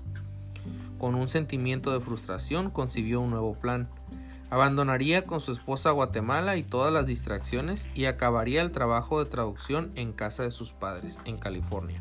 Con 0.99 1.15
un 1.15 1.27
sentimiento 1.27 1.91
de 1.91 1.99
frustración, 1.99 2.69
concibió 2.69 3.21
un 3.21 3.31
nuevo 3.31 3.55
plan. 3.55 3.89
Abandonaría 4.51 5.25
con 5.25 5.41
su 5.41 5.51
esposa 5.51 5.89
Guatemala 5.89 6.55
y 6.55 6.61
todas 6.61 6.93
las 6.93 7.07
distracciones 7.07 7.87
y 7.95 8.05
acabaría 8.05 8.61
el 8.61 8.71
trabajo 8.71 9.17
de 9.17 9.29
traducción 9.31 9.91
en 9.95 10.13
casa 10.13 10.43
de 10.43 10.51
sus 10.51 10.73
padres, 10.73 11.17
en 11.25 11.37
California. 11.37 11.99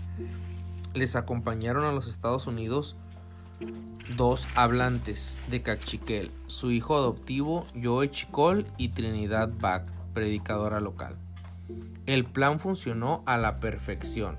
Les 0.92 1.16
acompañaron 1.16 1.86
a 1.86 1.92
los 1.92 2.08
Estados 2.08 2.46
Unidos 2.46 2.94
dos 4.16 4.46
hablantes 4.54 5.38
de 5.48 5.62
Cachiquel, 5.62 6.30
su 6.46 6.70
hijo 6.70 6.96
adoptivo 6.96 7.66
Joe 7.82 8.10
Chicol 8.10 8.64
y 8.76 8.88
Trinidad 8.88 9.50
Bach, 9.58 9.84
predicadora 10.12 10.80
local. 10.80 11.16
El 12.06 12.24
plan 12.24 12.60
funcionó 12.60 13.22
a 13.26 13.38
la 13.38 13.60
perfección. 13.60 14.36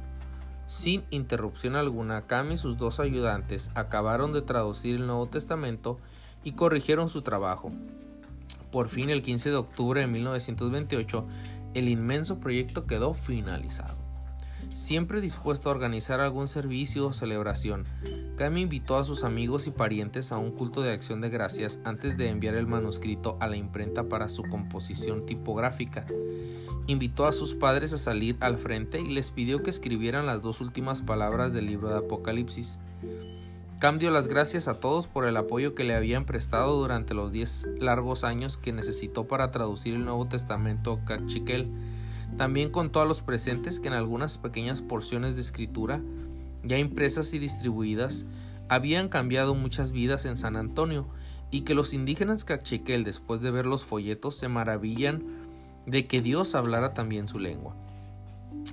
Sin 0.68 1.04
interrupción 1.10 1.76
alguna, 1.76 2.28
Cam 2.28 2.52
y 2.52 2.58
sus 2.58 2.78
dos 2.78 3.00
ayudantes 3.00 3.72
acabaron 3.76 4.32
de 4.34 4.42
traducir 4.42 4.96
el 4.96 5.08
Nuevo 5.08 5.28
Testamento 5.28 6.00
y 6.44 6.54
corrigieron 6.54 7.10
su 7.10 7.22
trabajo. 7.22 7.72
Por 8.72 8.90
fin, 8.90 9.10
el 9.10 9.24
15 9.24 9.50
de 9.50 9.56
octubre 9.56 10.02
de 10.02 10.08
1928, 10.08 11.26
el 11.74 11.90
inmenso 11.90 12.40
proyecto 12.40 12.86
quedó 12.86 13.14
finalizado. 13.14 14.05
Siempre 14.76 15.22
dispuesto 15.22 15.70
a 15.70 15.72
organizar 15.72 16.20
algún 16.20 16.50
servicio 16.50 17.08
o 17.08 17.14
celebración, 17.14 17.86
Cam 18.36 18.58
invitó 18.58 18.98
a 18.98 19.06
sus 19.06 19.24
amigos 19.24 19.68
y 19.68 19.72
parientes 19.72 20.34
a 20.34 20.38
un 20.38 20.52
culto 20.52 20.82
de 20.82 20.92
acción 20.92 21.22
de 21.22 21.30
gracias 21.30 21.80
antes 21.86 22.18
de 22.18 22.28
enviar 22.28 22.56
el 22.56 22.68
manuscrito 22.68 23.38
a 23.40 23.48
la 23.48 23.56
imprenta 23.56 24.10
para 24.10 24.28
su 24.28 24.44
composición 24.44 25.26
tipográfica. 25.26 26.06
Invitó 26.88 27.26
a 27.26 27.32
sus 27.32 27.56
padres 27.56 27.94
a 27.94 27.98
salir 27.98 28.36
al 28.42 28.58
frente 28.58 29.00
y 29.00 29.08
les 29.08 29.32
pidió 29.32 29.64
que 29.64 29.70
escribieran 29.70 30.26
las 30.26 30.42
dos 30.42 30.60
últimas 30.60 31.02
palabras 31.02 31.54
del 31.54 31.68
libro 31.68 31.90
de 31.90 32.00
Apocalipsis. 32.00 32.78
Cam 33.80 33.98
dio 33.98 34.12
las 34.12 34.28
gracias 34.28 34.68
a 34.68 34.82
todos 34.82 35.08
por 35.08 35.26
el 35.26 35.38
apoyo 35.38 35.74
que 35.74 35.86
le 35.86 35.96
habían 35.96 36.26
prestado 36.26 36.78
durante 36.78 37.14
los 37.14 37.32
diez 37.32 37.66
largos 37.80 38.26
años 38.26 38.58
que 38.58 38.74
necesitó 38.74 39.26
para 39.26 39.52
traducir 39.52 39.96
el 39.96 40.04
Nuevo 40.04 40.28
Testamento 40.28 41.00
cachiquel. 41.06 41.72
También 42.38 42.70
contó 42.70 43.02
a 43.02 43.06
los 43.06 43.22
presentes 43.22 43.80
que 43.80 43.88
en 43.88 43.94
algunas 43.94 44.38
pequeñas 44.38 44.82
porciones 44.82 45.36
de 45.36 45.42
escritura, 45.42 46.02
ya 46.64 46.78
impresas 46.78 47.34
y 47.34 47.40
distribuidas, 47.40 48.26
habían 48.68 49.10
cambiado 49.10 49.56
muchas 49.56 49.92
vidas 49.92 50.26
en 50.26 50.38
San 50.38 50.56
Antonio 50.56 51.08
y 51.52 51.62
que 51.62 51.76
los 51.76 51.94
indígenas 51.94 52.44
cachiquel 52.44 53.04
después 53.04 53.40
de 53.42 53.52
ver 53.52 53.66
los 53.66 53.84
folletos 53.84 54.36
se 54.36 54.50
maravillan 54.50 55.24
de 55.86 56.08
que 56.08 56.22
Dios 56.22 56.56
hablara 56.56 56.94
también 56.94 57.28
su 57.28 57.40
lengua. 57.40 57.76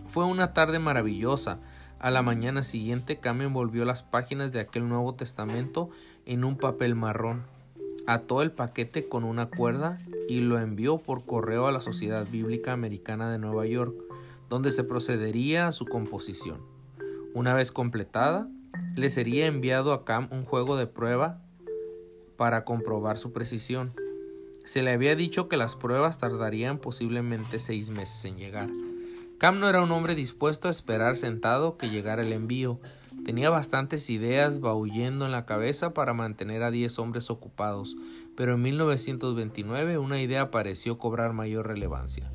Fue 0.09 0.25
una 0.25 0.55
tarde 0.55 0.79
maravillosa, 0.79 1.59
a 2.03 2.11
la 2.11 2.23
mañana 2.23 2.65
siguiente, 2.65 3.21
Cam 3.21 3.43
envolvió 3.43 3.85
las 3.85 4.03
páginas 4.03 4.51
de 4.51 4.59
aquel 4.59 4.89
Nuevo 4.89 5.15
Testamento 5.15 5.91
en 6.27 6.43
un 6.43 6.57
papel 6.57 6.97
marrón, 6.97 7.45
ató 8.07 8.43
el 8.43 8.53
paquete 8.53 9.09
con 9.09 9.25
una 9.25 9.47
cuerda 9.47 10.01
y 10.29 10.41
lo 10.41 10.59
envió 10.59 10.99
por 10.99 11.25
correo 11.25 11.67
a 11.67 11.73
la 11.73 11.81
Sociedad 11.81 12.27
Bíblica 12.31 12.73
Americana 12.73 13.31
de 13.31 13.39
Nueva 13.39 13.67
York, 13.67 13.95
donde 14.49 14.71
se 14.71 14.85
procedería 14.85 15.67
a 15.67 15.73
su 15.73 15.87
composición. 15.87 16.61
Una 17.35 17.55
vez 17.55 17.73
completada, 17.73 18.49
le 18.95 19.11
sería 19.11 19.47
enviado 19.47 19.93
a 19.93 20.05
Cam 20.05 20.29
un 20.31 20.45
juego 20.45 20.77
de 20.77 20.87
prueba 20.87 21.43
para 22.37 22.65
comprobar 22.65 23.19
su 23.19 23.33
precisión. 23.33 23.95
Se 24.65 24.83
le 24.83 24.93
había 24.93 25.17
dicho 25.17 25.49
que 25.49 25.57
las 25.57 25.75
pruebas 25.75 26.19
tardarían 26.19 26.79
posiblemente 26.79 27.59
seis 27.59 27.91
meses 27.91 28.25
en 28.25 28.37
llegar. 28.37 28.69
Cam 29.39 29.59
no 29.59 29.69
era 29.69 29.83
un 29.83 29.91
hombre 29.91 30.15
dispuesto 30.15 30.69
a 30.69 30.71
esperar 30.71 31.17
sentado 31.17 31.77
que 31.77 31.89
llegara 31.89 32.23
el 32.23 32.33
envío. 32.33 32.79
Tenía 33.25 33.51
bastantes 33.51 34.11
ideas 34.11 34.61
baullendo 34.61 35.27
en 35.27 35.33
la 35.33 35.47
cabeza 35.47 35.95
para 35.95 36.13
mantener 36.13 36.65
a 36.65 36.73
diez 36.73 36.99
hombres 36.99 37.31
ocupados, 37.31 37.97
pero 38.37 38.55
en 38.55 38.63
1929 38.63 39.99
una 39.99 40.21
idea 40.21 40.51
pareció 40.51 40.99
cobrar 40.99 41.33
mayor 41.33 41.69
relevancia. 41.69 42.33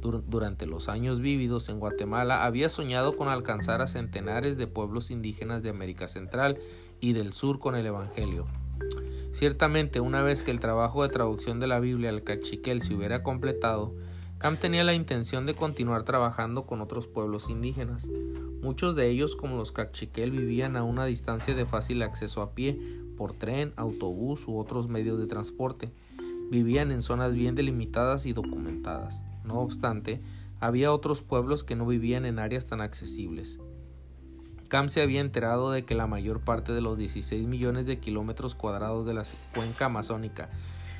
Durante 0.00 0.66
los 0.66 0.88
años 0.88 1.20
vívidos 1.20 1.68
en 1.68 1.80
Guatemala 1.80 2.44
había 2.44 2.68
soñado 2.68 3.16
con 3.16 3.28
alcanzar 3.28 3.82
a 3.82 3.88
centenares 3.88 4.56
de 4.56 4.68
pueblos 4.68 5.10
indígenas 5.10 5.62
de 5.64 5.70
América 5.70 6.06
Central 6.06 6.58
y 7.00 7.14
del 7.14 7.32
Sur 7.32 7.58
con 7.58 7.74
el 7.74 7.84
Evangelio. 7.84 8.46
Ciertamente, 9.32 10.00
una 10.00 10.22
vez 10.22 10.42
que 10.42 10.52
el 10.52 10.60
trabajo 10.60 11.02
de 11.02 11.08
traducción 11.08 11.58
de 11.58 11.66
la 11.66 11.80
Biblia 11.80 12.10
al 12.10 12.22
cachiquel 12.22 12.80
se 12.80 12.94
hubiera 12.94 13.24
completado, 13.24 13.92
Cam 14.38 14.56
tenía 14.56 14.84
la 14.84 14.94
intención 14.94 15.46
de 15.46 15.54
continuar 15.54 16.04
trabajando 16.04 16.64
con 16.64 16.80
otros 16.80 17.08
pueblos 17.08 17.50
indígenas. 17.50 18.08
Muchos 18.62 18.96
de 18.96 19.08
ellos, 19.08 19.36
como 19.36 19.56
los 19.56 19.72
cachiquel, 19.72 20.32
vivían 20.32 20.76
a 20.76 20.82
una 20.82 21.04
distancia 21.04 21.54
de 21.54 21.64
fácil 21.64 22.02
acceso 22.02 22.42
a 22.42 22.54
pie, 22.54 22.78
por 23.16 23.32
tren, 23.32 23.72
autobús 23.76 24.46
u 24.48 24.58
otros 24.58 24.88
medios 24.88 25.18
de 25.18 25.26
transporte. 25.26 25.92
Vivían 26.50 26.90
en 26.90 27.02
zonas 27.02 27.34
bien 27.34 27.54
delimitadas 27.54 28.26
y 28.26 28.32
documentadas. 28.32 29.22
No 29.44 29.60
obstante, 29.60 30.20
había 30.60 30.92
otros 30.92 31.22
pueblos 31.22 31.62
que 31.62 31.76
no 31.76 31.86
vivían 31.86 32.24
en 32.24 32.38
áreas 32.38 32.66
tan 32.66 32.80
accesibles. 32.80 33.60
Cam 34.68 34.88
se 34.88 35.02
había 35.02 35.20
enterado 35.20 35.70
de 35.70 35.84
que 35.84 35.94
la 35.94 36.06
mayor 36.06 36.40
parte 36.40 36.72
de 36.72 36.80
los 36.80 36.98
16 36.98 37.46
millones 37.46 37.86
de 37.86 38.00
kilómetros 38.00 38.54
cuadrados 38.54 39.06
de 39.06 39.14
la 39.14 39.22
cuenca 39.54 39.86
amazónica 39.86 40.50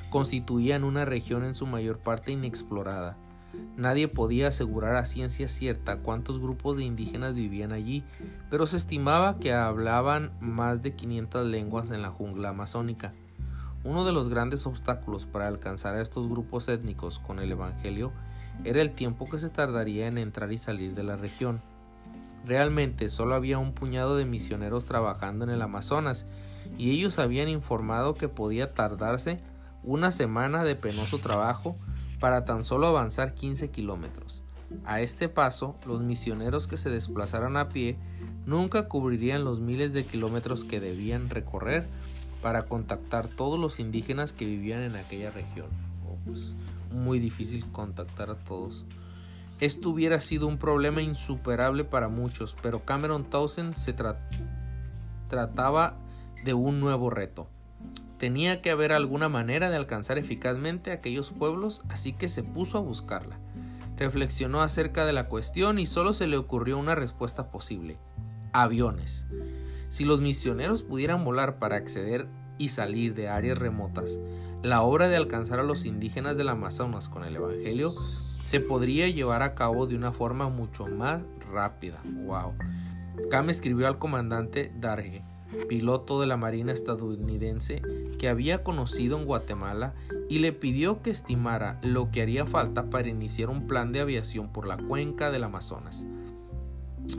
constituían 0.09 0.83
una 0.83 1.05
región 1.05 1.43
en 1.43 1.53
su 1.53 1.67
mayor 1.67 1.99
parte 1.99 2.31
inexplorada. 2.31 3.17
Nadie 3.77 4.07
podía 4.07 4.49
asegurar 4.49 4.95
a 4.95 5.05
ciencia 5.05 5.47
cierta 5.47 5.97
cuántos 5.97 6.39
grupos 6.39 6.77
de 6.77 6.83
indígenas 6.83 7.33
vivían 7.33 7.71
allí, 7.71 8.03
pero 8.49 8.67
se 8.67 8.77
estimaba 8.77 9.39
que 9.39 9.53
hablaban 9.53 10.31
más 10.41 10.81
de 10.81 10.95
500 10.95 11.47
lenguas 11.47 11.91
en 11.91 12.01
la 12.01 12.09
jungla 12.09 12.49
amazónica. 12.49 13.13
Uno 13.83 14.03
de 14.03 14.11
los 14.11 14.27
grandes 14.27 14.65
obstáculos 14.65 15.25
para 15.25 15.47
alcanzar 15.47 15.95
a 15.95 16.01
estos 16.01 16.27
grupos 16.27 16.67
étnicos 16.67 17.19
con 17.19 17.39
el 17.39 17.51
Evangelio 17.51 18.11
era 18.65 18.81
el 18.81 18.91
tiempo 18.91 19.29
que 19.29 19.39
se 19.39 19.49
tardaría 19.49 20.07
en 20.07 20.17
entrar 20.17 20.51
y 20.51 20.57
salir 20.57 20.93
de 20.95 21.03
la 21.03 21.15
región. 21.15 21.61
Realmente 22.45 23.07
solo 23.07 23.35
había 23.35 23.57
un 23.57 23.73
puñado 23.73 24.17
de 24.17 24.25
misioneros 24.25 24.85
trabajando 24.85 25.45
en 25.45 25.51
el 25.51 25.61
Amazonas 25.61 26.25
y 26.77 26.91
ellos 26.91 27.19
habían 27.19 27.47
informado 27.47 28.15
que 28.15 28.27
podía 28.27 28.73
tardarse 28.73 29.39
una 29.83 30.11
semana 30.11 30.65
de 30.65 30.75
penoso 30.75 31.19
trabajo 31.19 31.77
para 32.19 32.45
tan 32.45 32.63
solo 32.63 32.87
avanzar 32.87 33.33
15 33.33 33.69
kilómetros. 33.69 34.43
A 34.85 35.01
este 35.01 35.29
paso, 35.29 35.75
los 35.87 36.01
misioneros 36.01 36.67
que 36.67 36.77
se 36.77 36.89
desplazaran 36.89 37.57
a 37.57 37.69
pie 37.69 37.97
nunca 38.45 38.87
cubrirían 38.87 39.43
los 39.43 39.59
miles 39.59 39.93
de 39.93 40.05
kilómetros 40.05 40.63
que 40.63 40.79
debían 40.79 41.29
recorrer 41.29 41.87
para 42.41 42.63
contactar 42.63 43.27
todos 43.27 43.59
los 43.59 43.79
indígenas 43.79 44.33
que 44.33 44.45
vivían 44.45 44.83
en 44.83 44.95
aquella 44.95 45.31
región. 45.31 45.67
pues, 46.25 46.53
muy 46.91 47.19
difícil 47.19 47.65
contactar 47.71 48.29
a 48.29 48.35
todos. 48.35 48.83
Esto 49.59 49.89
hubiera 49.89 50.21
sido 50.21 50.47
un 50.47 50.57
problema 50.57 51.01
insuperable 51.01 51.83
para 51.83 52.07
muchos, 52.07 52.55
pero 52.61 52.85
Cameron 52.85 53.25
Townsend 53.25 53.75
se 53.75 53.93
trataba 55.29 55.97
de 56.45 56.53
un 56.53 56.79
nuevo 56.79 57.09
reto. 57.09 57.47
Tenía 58.19 58.61
que 58.61 58.69
haber 58.69 58.91
alguna 58.91 59.29
manera 59.29 59.69
de 59.69 59.77
alcanzar 59.77 60.17
eficazmente 60.17 60.91
aquellos 60.91 61.31
pueblos, 61.31 61.83
así 61.87 62.11
que 62.11 62.27
se 62.27 62.43
puso 62.43 62.77
a 62.77 62.81
buscarla. 62.81 63.39
Reflexionó 63.95 64.61
acerca 64.61 65.05
de 65.05 65.13
la 65.13 65.27
cuestión 65.27 65.79
y 65.79 65.85
solo 65.85 66.11
se 66.11 66.27
le 66.27 66.35
ocurrió 66.35 66.77
una 66.77 66.95
respuesta 66.95 67.49
posible. 67.49 67.97
Aviones. 68.51 69.25
Si 69.87 70.03
los 70.03 70.19
misioneros 70.19 70.83
pudieran 70.83 71.23
volar 71.23 71.59
para 71.59 71.77
acceder 71.77 72.27
y 72.57 72.69
salir 72.69 73.15
de 73.15 73.29
áreas 73.29 73.57
remotas, 73.57 74.19
la 74.63 74.81
obra 74.81 75.07
de 75.07 75.15
alcanzar 75.15 75.59
a 75.59 75.63
los 75.63 75.85
indígenas 75.85 76.35
del 76.35 76.49
Amazonas 76.49 77.07
con 77.07 77.23
el 77.23 77.37
Evangelio 77.37 77.95
se 78.43 78.59
podría 78.59 79.07
llevar 79.07 79.43
a 79.43 79.55
cabo 79.55 79.87
de 79.87 79.95
una 79.95 80.11
forma 80.11 80.49
mucho 80.49 80.87
más 80.87 81.23
rápida. 81.53 82.01
Wow. 82.03 82.53
Cam 83.31 83.49
escribió 83.49 83.87
al 83.87 83.97
comandante 83.97 84.73
Darge, 84.77 85.23
piloto 85.67 86.19
de 86.21 86.27
la 86.27 86.37
Marina 86.37 86.71
estadounidense 86.71 87.81
que 88.17 88.29
había 88.29 88.63
conocido 88.63 89.17
en 89.17 89.25
Guatemala, 89.25 89.93
y 90.27 90.39
le 90.39 90.53
pidió 90.53 91.01
que 91.01 91.09
estimara 91.09 91.79
lo 91.81 92.11
que 92.11 92.21
haría 92.21 92.45
falta 92.45 92.89
para 92.89 93.07
iniciar 93.07 93.49
un 93.49 93.65
plan 93.65 93.91
de 93.91 94.01
aviación 94.01 94.51
por 94.51 94.67
la 94.67 94.77
cuenca 94.77 95.31
del 95.31 95.43
Amazonas. 95.43 96.05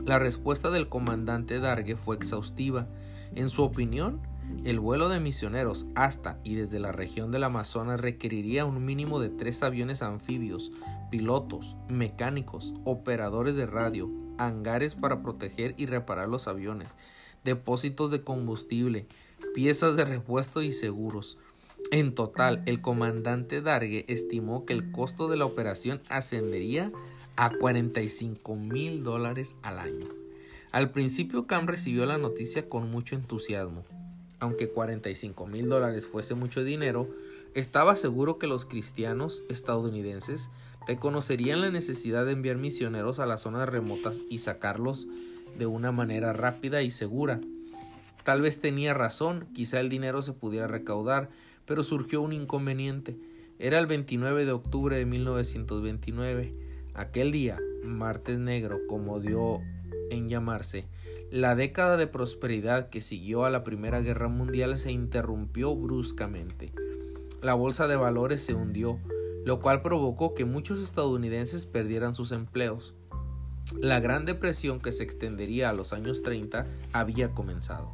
La 0.05 0.19
respuesta 0.19 0.69
del 0.69 0.87
comandante 0.87 1.59
Darge 1.59 1.97
fue 1.97 2.15
exhaustiva. 2.15 2.87
En 3.35 3.49
su 3.49 3.63
opinión, 3.63 4.21
el 4.63 4.79
vuelo 4.79 5.09
de 5.09 5.19
misioneros 5.19 5.87
hasta 5.95 6.39
y 6.43 6.55
desde 6.55 6.79
la 6.79 6.91
región 6.91 7.31
del 7.31 7.43
Amazonas 7.43 7.99
requeriría 7.99 8.65
un 8.65 8.85
mínimo 8.85 9.19
de 9.19 9.29
tres 9.29 9.63
aviones 9.63 10.01
anfibios 10.01 10.71
pilotos, 11.11 11.75
mecánicos, 11.89 12.73
operadores 12.85 13.55
de 13.55 13.65
radio, 13.65 14.09
hangares 14.37 14.95
para 14.95 15.21
proteger 15.21 15.75
y 15.77 15.85
reparar 15.85 16.29
los 16.29 16.47
aviones, 16.47 16.95
depósitos 17.43 18.11
de 18.11 18.21
combustible, 18.21 19.05
piezas 19.53 19.95
de 19.95 20.05
repuesto 20.05 20.61
y 20.61 20.71
seguros. 20.71 21.37
En 21.91 22.13
total, 22.13 22.63
el 22.65 22.81
comandante 22.81 23.61
Dargue 23.61 24.05
estimó 24.07 24.65
que 24.65 24.73
el 24.73 24.91
costo 24.91 25.27
de 25.27 25.37
la 25.37 25.45
operación 25.45 26.01
ascendería 26.09 26.91
a 27.35 27.49
45 27.49 28.55
mil 28.55 29.03
dólares 29.03 29.55
al 29.61 29.79
año. 29.79 30.07
Al 30.71 30.91
principio 30.91 31.47
Cam 31.47 31.67
recibió 31.67 32.05
la 32.05 32.17
noticia 32.17 32.69
con 32.69 32.89
mucho 32.89 33.15
entusiasmo. 33.15 33.83
Aunque 34.39 34.69
45 34.69 35.47
mil 35.47 35.67
dólares 35.67 36.07
fuese 36.07 36.33
mucho 36.33 36.63
dinero, 36.63 37.09
estaba 37.53 37.95
seguro 37.95 38.37
que 38.37 38.47
los 38.47 38.65
cristianos 38.65 39.43
estadounidenses 39.49 40.49
reconocerían 40.87 41.61
la 41.61 41.69
necesidad 41.69 42.25
de 42.25 42.31
enviar 42.31 42.57
misioneros 42.57 43.19
a 43.19 43.25
las 43.25 43.41
zonas 43.41 43.67
remotas 43.67 44.21
y 44.29 44.39
sacarlos 44.39 45.07
de 45.61 45.67
una 45.67 45.91
manera 45.91 46.33
rápida 46.33 46.81
y 46.81 46.89
segura. 46.89 47.39
Tal 48.23 48.41
vez 48.41 48.59
tenía 48.59 48.95
razón, 48.95 49.45
quizá 49.53 49.79
el 49.79 49.89
dinero 49.89 50.23
se 50.23 50.33
pudiera 50.33 50.65
recaudar, 50.65 51.29
pero 51.67 51.83
surgió 51.83 52.23
un 52.23 52.33
inconveniente. 52.33 53.15
Era 53.59 53.77
el 53.77 53.85
29 53.85 54.45
de 54.45 54.53
octubre 54.53 54.97
de 54.97 55.05
1929. 55.05 56.55
Aquel 56.95 57.31
día, 57.31 57.59
martes 57.83 58.39
negro, 58.39 58.79
como 58.87 59.19
dio 59.19 59.59
en 60.09 60.29
llamarse, 60.29 60.87
la 61.29 61.55
década 61.55 61.95
de 61.95 62.07
prosperidad 62.07 62.89
que 62.89 63.01
siguió 63.01 63.45
a 63.45 63.51
la 63.51 63.63
Primera 63.63 64.01
Guerra 64.01 64.29
Mundial 64.29 64.79
se 64.79 64.91
interrumpió 64.91 65.75
bruscamente. 65.75 66.73
La 67.43 67.53
bolsa 67.53 67.87
de 67.87 67.97
valores 67.97 68.41
se 68.41 68.55
hundió, 68.55 68.97
lo 69.45 69.59
cual 69.59 69.83
provocó 69.83 70.33
que 70.33 70.43
muchos 70.43 70.81
estadounidenses 70.81 71.67
perdieran 71.67 72.15
sus 72.15 72.31
empleos. 72.31 72.95
La 73.79 73.99
Gran 73.99 74.25
Depresión 74.25 74.79
que 74.79 74.91
se 74.91 75.03
extendería 75.03 75.69
a 75.69 75.73
los 75.73 75.93
años 75.93 76.21
30 76.21 76.67
había 76.93 77.31
comenzado. 77.31 77.93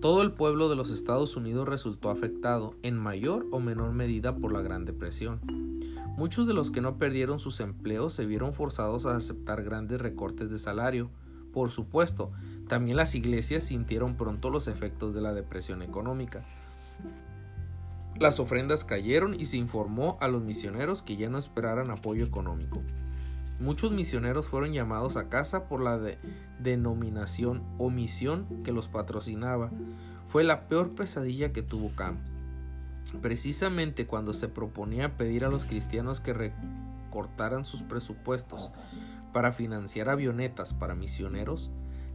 Todo 0.00 0.22
el 0.22 0.32
pueblo 0.32 0.68
de 0.68 0.76
los 0.76 0.90
Estados 0.90 1.34
Unidos 1.34 1.66
resultó 1.66 2.10
afectado 2.10 2.74
en 2.82 2.96
mayor 2.96 3.46
o 3.50 3.58
menor 3.58 3.92
medida 3.92 4.36
por 4.36 4.52
la 4.52 4.60
Gran 4.60 4.84
Depresión. 4.84 5.40
Muchos 6.16 6.46
de 6.46 6.54
los 6.54 6.70
que 6.70 6.82
no 6.82 6.98
perdieron 6.98 7.40
sus 7.40 7.58
empleos 7.60 8.12
se 8.12 8.26
vieron 8.26 8.52
forzados 8.52 9.06
a 9.06 9.16
aceptar 9.16 9.64
grandes 9.64 10.00
recortes 10.00 10.50
de 10.50 10.58
salario. 10.58 11.10
Por 11.52 11.70
supuesto, 11.70 12.30
también 12.68 12.96
las 12.96 13.14
iglesias 13.14 13.64
sintieron 13.64 14.16
pronto 14.16 14.50
los 14.50 14.68
efectos 14.68 15.14
de 15.14 15.22
la 15.22 15.32
depresión 15.32 15.82
económica. 15.82 16.44
Las 18.20 18.40
ofrendas 18.40 18.84
cayeron 18.84 19.34
y 19.38 19.46
se 19.46 19.56
informó 19.56 20.18
a 20.20 20.28
los 20.28 20.42
misioneros 20.42 21.02
que 21.02 21.16
ya 21.16 21.28
no 21.28 21.38
esperaran 21.38 21.90
apoyo 21.90 22.24
económico. 22.24 22.82
Muchos 23.58 23.90
misioneros 23.90 24.46
fueron 24.48 24.72
llamados 24.72 25.16
a 25.16 25.28
casa 25.28 25.68
por 25.68 25.80
la 25.80 25.98
denominación 26.60 27.62
o 27.78 27.90
misión 27.90 28.46
que 28.64 28.72
los 28.72 28.88
patrocinaba. 28.88 29.70
Fue 30.28 30.44
la 30.44 30.68
peor 30.68 30.94
pesadilla 30.94 31.52
que 31.52 31.62
tuvo 31.62 31.90
Cam. 31.96 32.18
Precisamente 33.20 34.06
cuando 34.06 34.34
se 34.34 34.48
proponía 34.48 35.16
pedir 35.16 35.44
a 35.44 35.48
los 35.48 35.66
cristianos 35.66 36.20
que 36.20 36.34
recortaran 36.34 37.64
sus 37.64 37.82
presupuestos 37.82 38.70
para 39.32 39.52
financiar 39.52 40.08
avionetas 40.08 40.74
para 40.74 40.94
misioneros, 40.94 41.70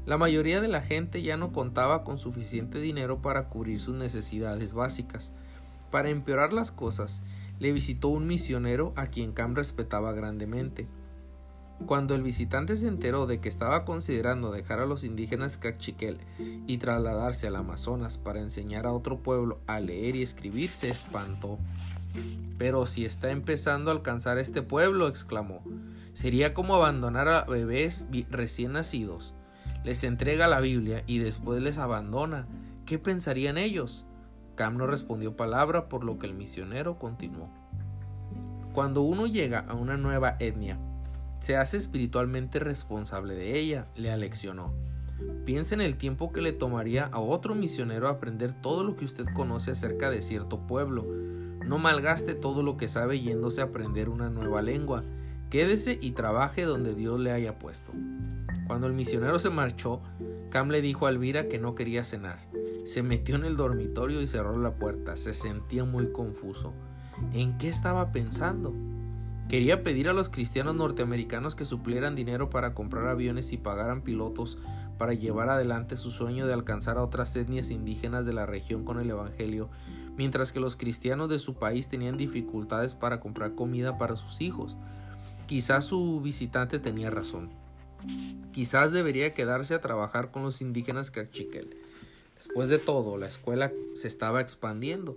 la 0.05 0.17
mayoría 0.17 0.61
de 0.61 0.67
la 0.67 0.81
gente 0.81 1.21
ya 1.21 1.37
no 1.37 1.51
contaba 1.51 2.03
con 2.03 2.19
suficiente 2.19 2.79
dinero 2.79 3.21
para 3.21 3.49
cubrir 3.49 3.79
sus 3.79 3.95
necesidades 3.95 4.73
básicas 4.73 5.33
para 5.93 6.09
empeorar 6.09 6.53
las 6.53 6.71
cosas, 6.71 7.21
le 7.59 7.71
visitó 7.71 8.07
un 8.07 8.25
misionero 8.25 8.93
a 8.95 9.05
quien 9.05 9.31
Cam 9.31 9.53
respetaba 9.53 10.11
grandemente. 10.11 10.87
Cuando 11.85 12.15
el 12.15 12.23
visitante 12.23 12.75
se 12.75 12.87
enteró 12.87 13.25
de 13.25 13.41
que 13.41 13.49
estaba 13.49 13.83
considerando 13.83 14.51
dejar 14.51 14.79
a 14.79 14.85
los 14.85 15.03
indígenas 15.03 15.57
Cachiquel 15.57 16.17
y 16.65 16.77
trasladarse 16.77 17.47
al 17.47 17.57
Amazonas 17.57 18.17
para 18.17 18.39
enseñar 18.39 18.85
a 18.85 18.93
otro 18.93 19.19
pueblo 19.19 19.59
a 19.67 19.79
leer 19.79 20.15
y 20.15 20.21
escribir, 20.21 20.71
se 20.71 20.89
espantó. 20.89 21.59
Pero 22.57 22.85
si 22.85 23.05
está 23.05 23.31
empezando 23.31 23.91
a 23.91 23.93
alcanzar 23.93 24.37
este 24.37 24.61
pueblo, 24.61 25.07
exclamó, 25.07 25.61
sería 26.13 26.53
como 26.53 26.75
abandonar 26.75 27.27
a 27.27 27.43
bebés 27.43 28.07
recién 28.29 28.73
nacidos. 28.73 29.35
Les 29.83 30.03
entrega 30.05 30.47
la 30.47 30.61
Biblia 30.61 31.03
y 31.07 31.17
después 31.17 31.61
les 31.61 31.77
abandona. 31.77 32.47
¿Qué 32.85 32.99
pensarían 32.99 33.57
ellos? 33.57 34.05
Cam 34.55 34.77
no 34.77 34.87
respondió 34.87 35.35
palabra, 35.35 35.89
por 35.89 36.03
lo 36.03 36.19
que 36.19 36.27
el 36.27 36.35
misionero 36.35 36.99
continuó. 36.99 37.49
Cuando 38.73 39.01
uno 39.01 39.27
llega 39.27 39.65
a 39.67 39.73
una 39.73 39.97
nueva 39.97 40.37
etnia, 40.39 40.77
se 41.43 41.57
hace 41.57 41.75
espiritualmente 41.75 42.59
responsable 42.59 43.35
de 43.35 43.59
ella, 43.59 43.87
le 43.95 44.09
aleccionó. 44.09 44.73
Piensa 45.43 45.75
en 45.75 45.81
el 45.81 45.97
tiempo 45.97 46.31
que 46.31 46.41
le 46.41 46.53
tomaría 46.53 47.07
a 47.07 47.19
otro 47.19 47.53
misionero 47.53 48.07
aprender 48.07 48.53
todo 48.53 48.85
lo 48.85 48.95
que 48.95 49.03
usted 49.03 49.25
conoce 49.33 49.71
acerca 49.71 50.09
de 50.09 50.21
cierto 50.21 50.65
pueblo. 50.65 51.05
No 51.65 51.79
malgaste 51.79 52.33
todo 52.33 52.63
lo 52.63 52.77
que 52.77 52.87
sabe 52.87 53.19
yéndose 53.19 53.59
a 53.59 53.65
aprender 53.65 54.07
una 54.07 54.29
nueva 54.29 54.61
lengua. 54.61 55.03
Quédese 55.49 55.99
y 56.01 56.11
trabaje 56.11 56.63
donde 56.63 56.95
Dios 56.95 57.19
le 57.19 57.33
haya 57.33 57.59
puesto. 57.59 57.91
Cuando 58.65 58.87
el 58.87 58.93
misionero 58.93 59.37
se 59.37 59.49
marchó, 59.49 60.01
Cam 60.49 60.69
le 60.69 60.81
dijo 60.81 61.07
a 61.07 61.09
Elvira 61.09 61.49
que 61.49 61.59
no 61.59 61.75
quería 61.75 62.05
cenar. 62.05 62.39
Se 62.85 63.03
metió 63.03 63.35
en 63.35 63.43
el 63.43 63.57
dormitorio 63.57 64.21
y 64.21 64.27
cerró 64.27 64.57
la 64.57 64.75
puerta. 64.75 65.17
Se 65.17 65.33
sentía 65.33 65.83
muy 65.83 66.13
confuso. 66.13 66.71
¿En 67.33 67.57
qué 67.57 67.67
estaba 67.67 68.13
pensando? 68.13 68.73
Quería 69.53 69.83
pedir 69.83 70.09
a 70.09 70.13
los 70.13 70.29
cristianos 70.29 70.73
norteamericanos 70.73 71.53
que 71.53 71.63
suplieran 71.63 72.15
dinero 72.15 72.49
para 72.49 72.73
comprar 72.73 73.05
aviones 73.05 73.53
y 73.53 73.57
pagaran 73.57 74.01
pilotos 74.01 74.57
para 74.97 75.13
llevar 75.13 75.51
adelante 75.51 75.95
su 75.95 76.09
sueño 76.09 76.47
de 76.47 76.53
alcanzar 76.53 76.97
a 76.97 77.03
otras 77.03 77.35
etnias 77.35 77.69
indígenas 77.69 78.25
de 78.25 78.33
la 78.33 78.47
región 78.47 78.83
con 78.83 78.99
el 78.99 79.11
Evangelio, 79.11 79.69
mientras 80.17 80.51
que 80.51 80.59
los 80.59 80.75
cristianos 80.75 81.29
de 81.29 81.37
su 81.37 81.53
país 81.53 81.87
tenían 81.87 82.17
dificultades 82.17 82.95
para 82.95 83.19
comprar 83.19 83.53
comida 83.53 83.99
para 83.99 84.15
sus 84.15 84.41
hijos. 84.41 84.75
Quizás 85.45 85.85
su 85.85 86.19
visitante 86.19 86.79
tenía 86.79 87.11
razón. 87.11 87.51
Quizás 88.53 88.91
debería 88.91 89.35
quedarse 89.35 89.75
a 89.75 89.81
trabajar 89.81 90.31
con 90.31 90.41
los 90.41 90.63
indígenas 90.63 91.11
cachiquel. 91.11 91.77
Después 92.33 92.69
de 92.69 92.79
todo, 92.79 93.17
la 93.17 93.27
escuela 93.27 93.71
se 93.93 94.07
estaba 94.07 94.41
expandiendo. 94.41 95.15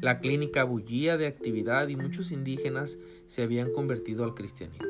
La 0.00 0.20
clínica 0.20 0.64
bullía 0.64 1.16
de 1.16 1.26
actividad 1.26 1.88
y 1.88 1.96
muchos 1.96 2.32
indígenas 2.32 2.98
se 3.26 3.42
habían 3.42 3.72
convertido 3.72 4.24
al 4.24 4.34
cristianismo. 4.34 4.86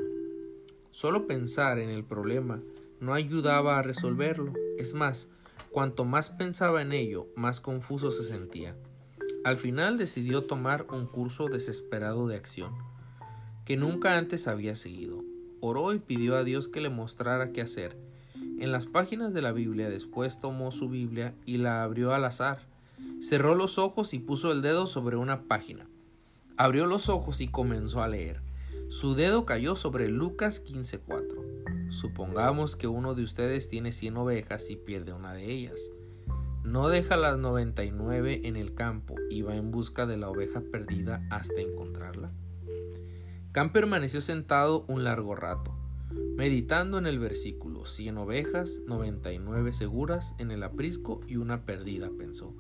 Solo 0.91 1.27
pensar 1.27 1.79
en 1.79 1.91
el 1.91 2.05
problema 2.05 2.63
no 3.01 3.15
ayudaba 3.15 3.79
a 3.79 3.83
resolverlo. 3.83 4.53
Es 4.79 4.95
más, 4.95 5.29
cuanto 5.71 6.05
más 6.05 6.31
pensaba 6.31 6.83
en 6.83 6.93
ello, 6.93 7.29
más 7.37 7.61
confuso 7.61 8.11
se 8.11 8.25
sentía. 8.25 8.77
Al 9.45 9.57
final 9.57 9.99
decidió 9.99 10.45
tomar 10.45 10.87
un 10.91 11.07
curso 11.07 11.49
desesperado 11.49 12.27
de 12.27 12.37
acción, 12.37 12.73
que 13.65 13.77
nunca 13.77 14.17
antes 14.17 14.49
había 14.49 14.75
seguido. 14.75 15.23
Oró 15.61 15.93
y 15.95 15.99
pidió 15.99 16.37
a 16.37 16.45
Dios 16.45 16.69
que 16.69 16.81
le 16.81 16.91
mostrara 16.91 17.53
qué 17.53 17.63
hacer, 17.63 17.97
en 18.59 18.73
las 18.73 18.87
páginas 18.87 19.35
de 19.35 19.43
la 19.43 19.53
Biblia 19.53 19.91
después 19.91 20.41
tomó 20.41 20.73
su 20.73 20.89
Biblia 20.89 21.35
y 21.45 21.59
la 21.59 21.83
abrió 21.83 22.15
al 22.15 22.25
azar. 22.25 22.61
Cerró 23.21 23.55
los 23.55 23.79
ojos 23.79 24.15
y 24.15 24.19
puso 24.19 24.53
el 24.53 24.63
dedo 24.63 24.87
sobre 24.87 25.17
una 25.17 25.43
página. 25.43 25.89
Abrió 26.57 26.87
los 26.87 27.09
ojos 27.09 27.41
y 27.41 27.49
comenzó 27.49 28.03
a 28.03 28.09
leer. 28.09 28.41
Su 28.89 29.15
dedo 29.15 29.47
cayó 29.47 29.75
sobre 29.75 30.09
Lucas 30.09 30.61
15:4. 30.61 31.91
Supongamos 31.91 32.77
que 32.77 32.89
uno 32.89 33.15
de 33.15 33.25
ustedes 33.25 33.69
tiene 33.69 33.93
100 33.93 34.17
ovejas 34.17 34.71
y 34.71 34.77
pierde 34.77 35.13
una 35.13 35.33
de 35.33 35.51
ellas. 35.51 35.91
No 36.63 36.89
deja 36.89 37.17
las 37.17 37.39
99 37.39 38.43
en 38.45 38.57
el 38.57 38.75
campo 38.75 39.15
y 39.31 39.43
va 39.43 39.57
en 39.57 39.71
busca 39.71 40.05
de 40.05 40.17
la 40.17 40.29
oveja 40.29 40.61
perdida 40.61 41.27
hasta 41.31 41.61
encontrarla. 41.61 42.33
Cam 43.53 43.73
permaneció 43.73 44.21
sentado 44.21 44.85
un 44.89 45.05
largo 45.05 45.35
rato, 45.35 45.75
meditando 46.37 46.99
en 46.99 47.07
el 47.07 47.19
versículo 47.19 47.87
100 47.87 48.19
ovejas, 48.19 48.83
99 48.87 49.73
seguras 49.73 50.35
en 50.39 50.51
el 50.51 50.63
aprisco 50.63 51.21
y 51.27 51.37
una 51.37 51.65
perdida, 51.65 52.11
pensó. 52.19 52.55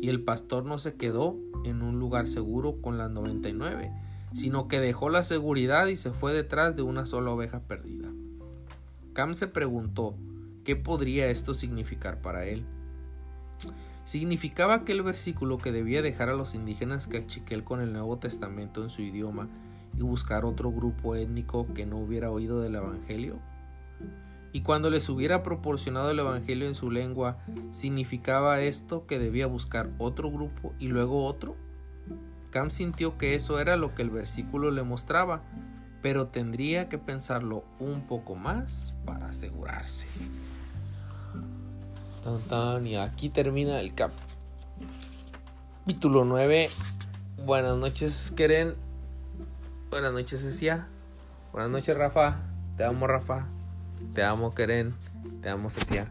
Y 0.00 0.08
el 0.08 0.22
pastor 0.22 0.64
no 0.64 0.78
se 0.78 0.94
quedó 0.94 1.36
en 1.64 1.82
un 1.82 1.98
lugar 1.98 2.26
seguro 2.26 2.80
con 2.80 2.98
las 2.98 3.10
99, 3.10 3.92
sino 4.32 4.68
que 4.68 4.80
dejó 4.80 5.10
la 5.10 5.22
seguridad 5.22 5.86
y 5.86 5.96
se 5.96 6.10
fue 6.10 6.32
detrás 6.32 6.76
de 6.76 6.82
una 6.82 7.06
sola 7.06 7.30
oveja 7.30 7.60
perdida. 7.60 8.08
Cam 9.12 9.34
se 9.34 9.48
preguntó 9.48 10.14
qué 10.64 10.76
podría 10.76 11.28
esto 11.28 11.52
significar 11.52 12.22
para 12.22 12.46
él. 12.46 12.64
Significaba 14.04 14.74
aquel 14.74 15.02
versículo 15.02 15.58
que 15.58 15.72
debía 15.72 16.02
dejar 16.02 16.28
a 16.30 16.34
los 16.34 16.54
indígenas 16.54 17.06
cachiquel 17.06 17.62
con 17.62 17.80
el 17.80 17.92
Nuevo 17.92 18.18
Testamento 18.18 18.82
en 18.82 18.90
su 18.90 19.02
idioma 19.02 19.48
y 19.96 20.02
buscar 20.02 20.44
otro 20.44 20.72
grupo 20.72 21.14
étnico 21.14 21.66
que 21.74 21.86
no 21.86 21.98
hubiera 21.98 22.30
oído 22.30 22.60
del 22.60 22.76
Evangelio. 22.76 23.38
Y 24.52 24.62
cuando 24.62 24.90
les 24.90 25.08
hubiera 25.08 25.42
proporcionado 25.42 26.10
el 26.10 26.18
Evangelio 26.18 26.66
en 26.66 26.74
su 26.74 26.90
lengua, 26.90 27.38
¿significaba 27.70 28.60
esto 28.60 29.06
que 29.06 29.18
debía 29.18 29.46
buscar 29.46 29.90
otro 29.98 30.30
grupo 30.30 30.74
y 30.78 30.88
luego 30.88 31.24
otro? 31.24 31.56
Cam 32.50 32.70
sintió 32.70 33.16
que 33.16 33.36
eso 33.36 33.60
era 33.60 33.76
lo 33.76 33.94
que 33.94 34.02
el 34.02 34.10
versículo 34.10 34.72
le 34.72 34.82
mostraba, 34.82 35.42
pero 36.02 36.26
tendría 36.26 36.88
que 36.88 36.98
pensarlo 36.98 37.64
un 37.78 38.06
poco 38.08 38.34
más 38.34 38.94
para 39.04 39.26
asegurarse. 39.26 40.06
Tan, 42.48 42.86
y 42.86 42.96
aquí 42.96 43.28
termina 43.28 43.80
el 43.80 43.94
cap. 43.94 44.10
Capítulo 45.80 46.24
9. 46.24 46.70
Buenas 47.46 47.76
noches, 47.76 48.32
Keren. 48.36 48.74
Buenas 49.90 50.12
noches, 50.12 50.42
Cecia. 50.42 50.88
Buenas 51.52 51.70
noches, 51.70 51.96
Rafa. 51.96 52.36
Te 52.76 52.84
amo, 52.84 53.06
Rafa. 53.06 53.46
Te 54.14 54.22
amo, 54.24 54.52
Keren. 54.54 54.94
Te 55.42 55.50
amo, 55.50 55.70
Cecia. 55.70 56.08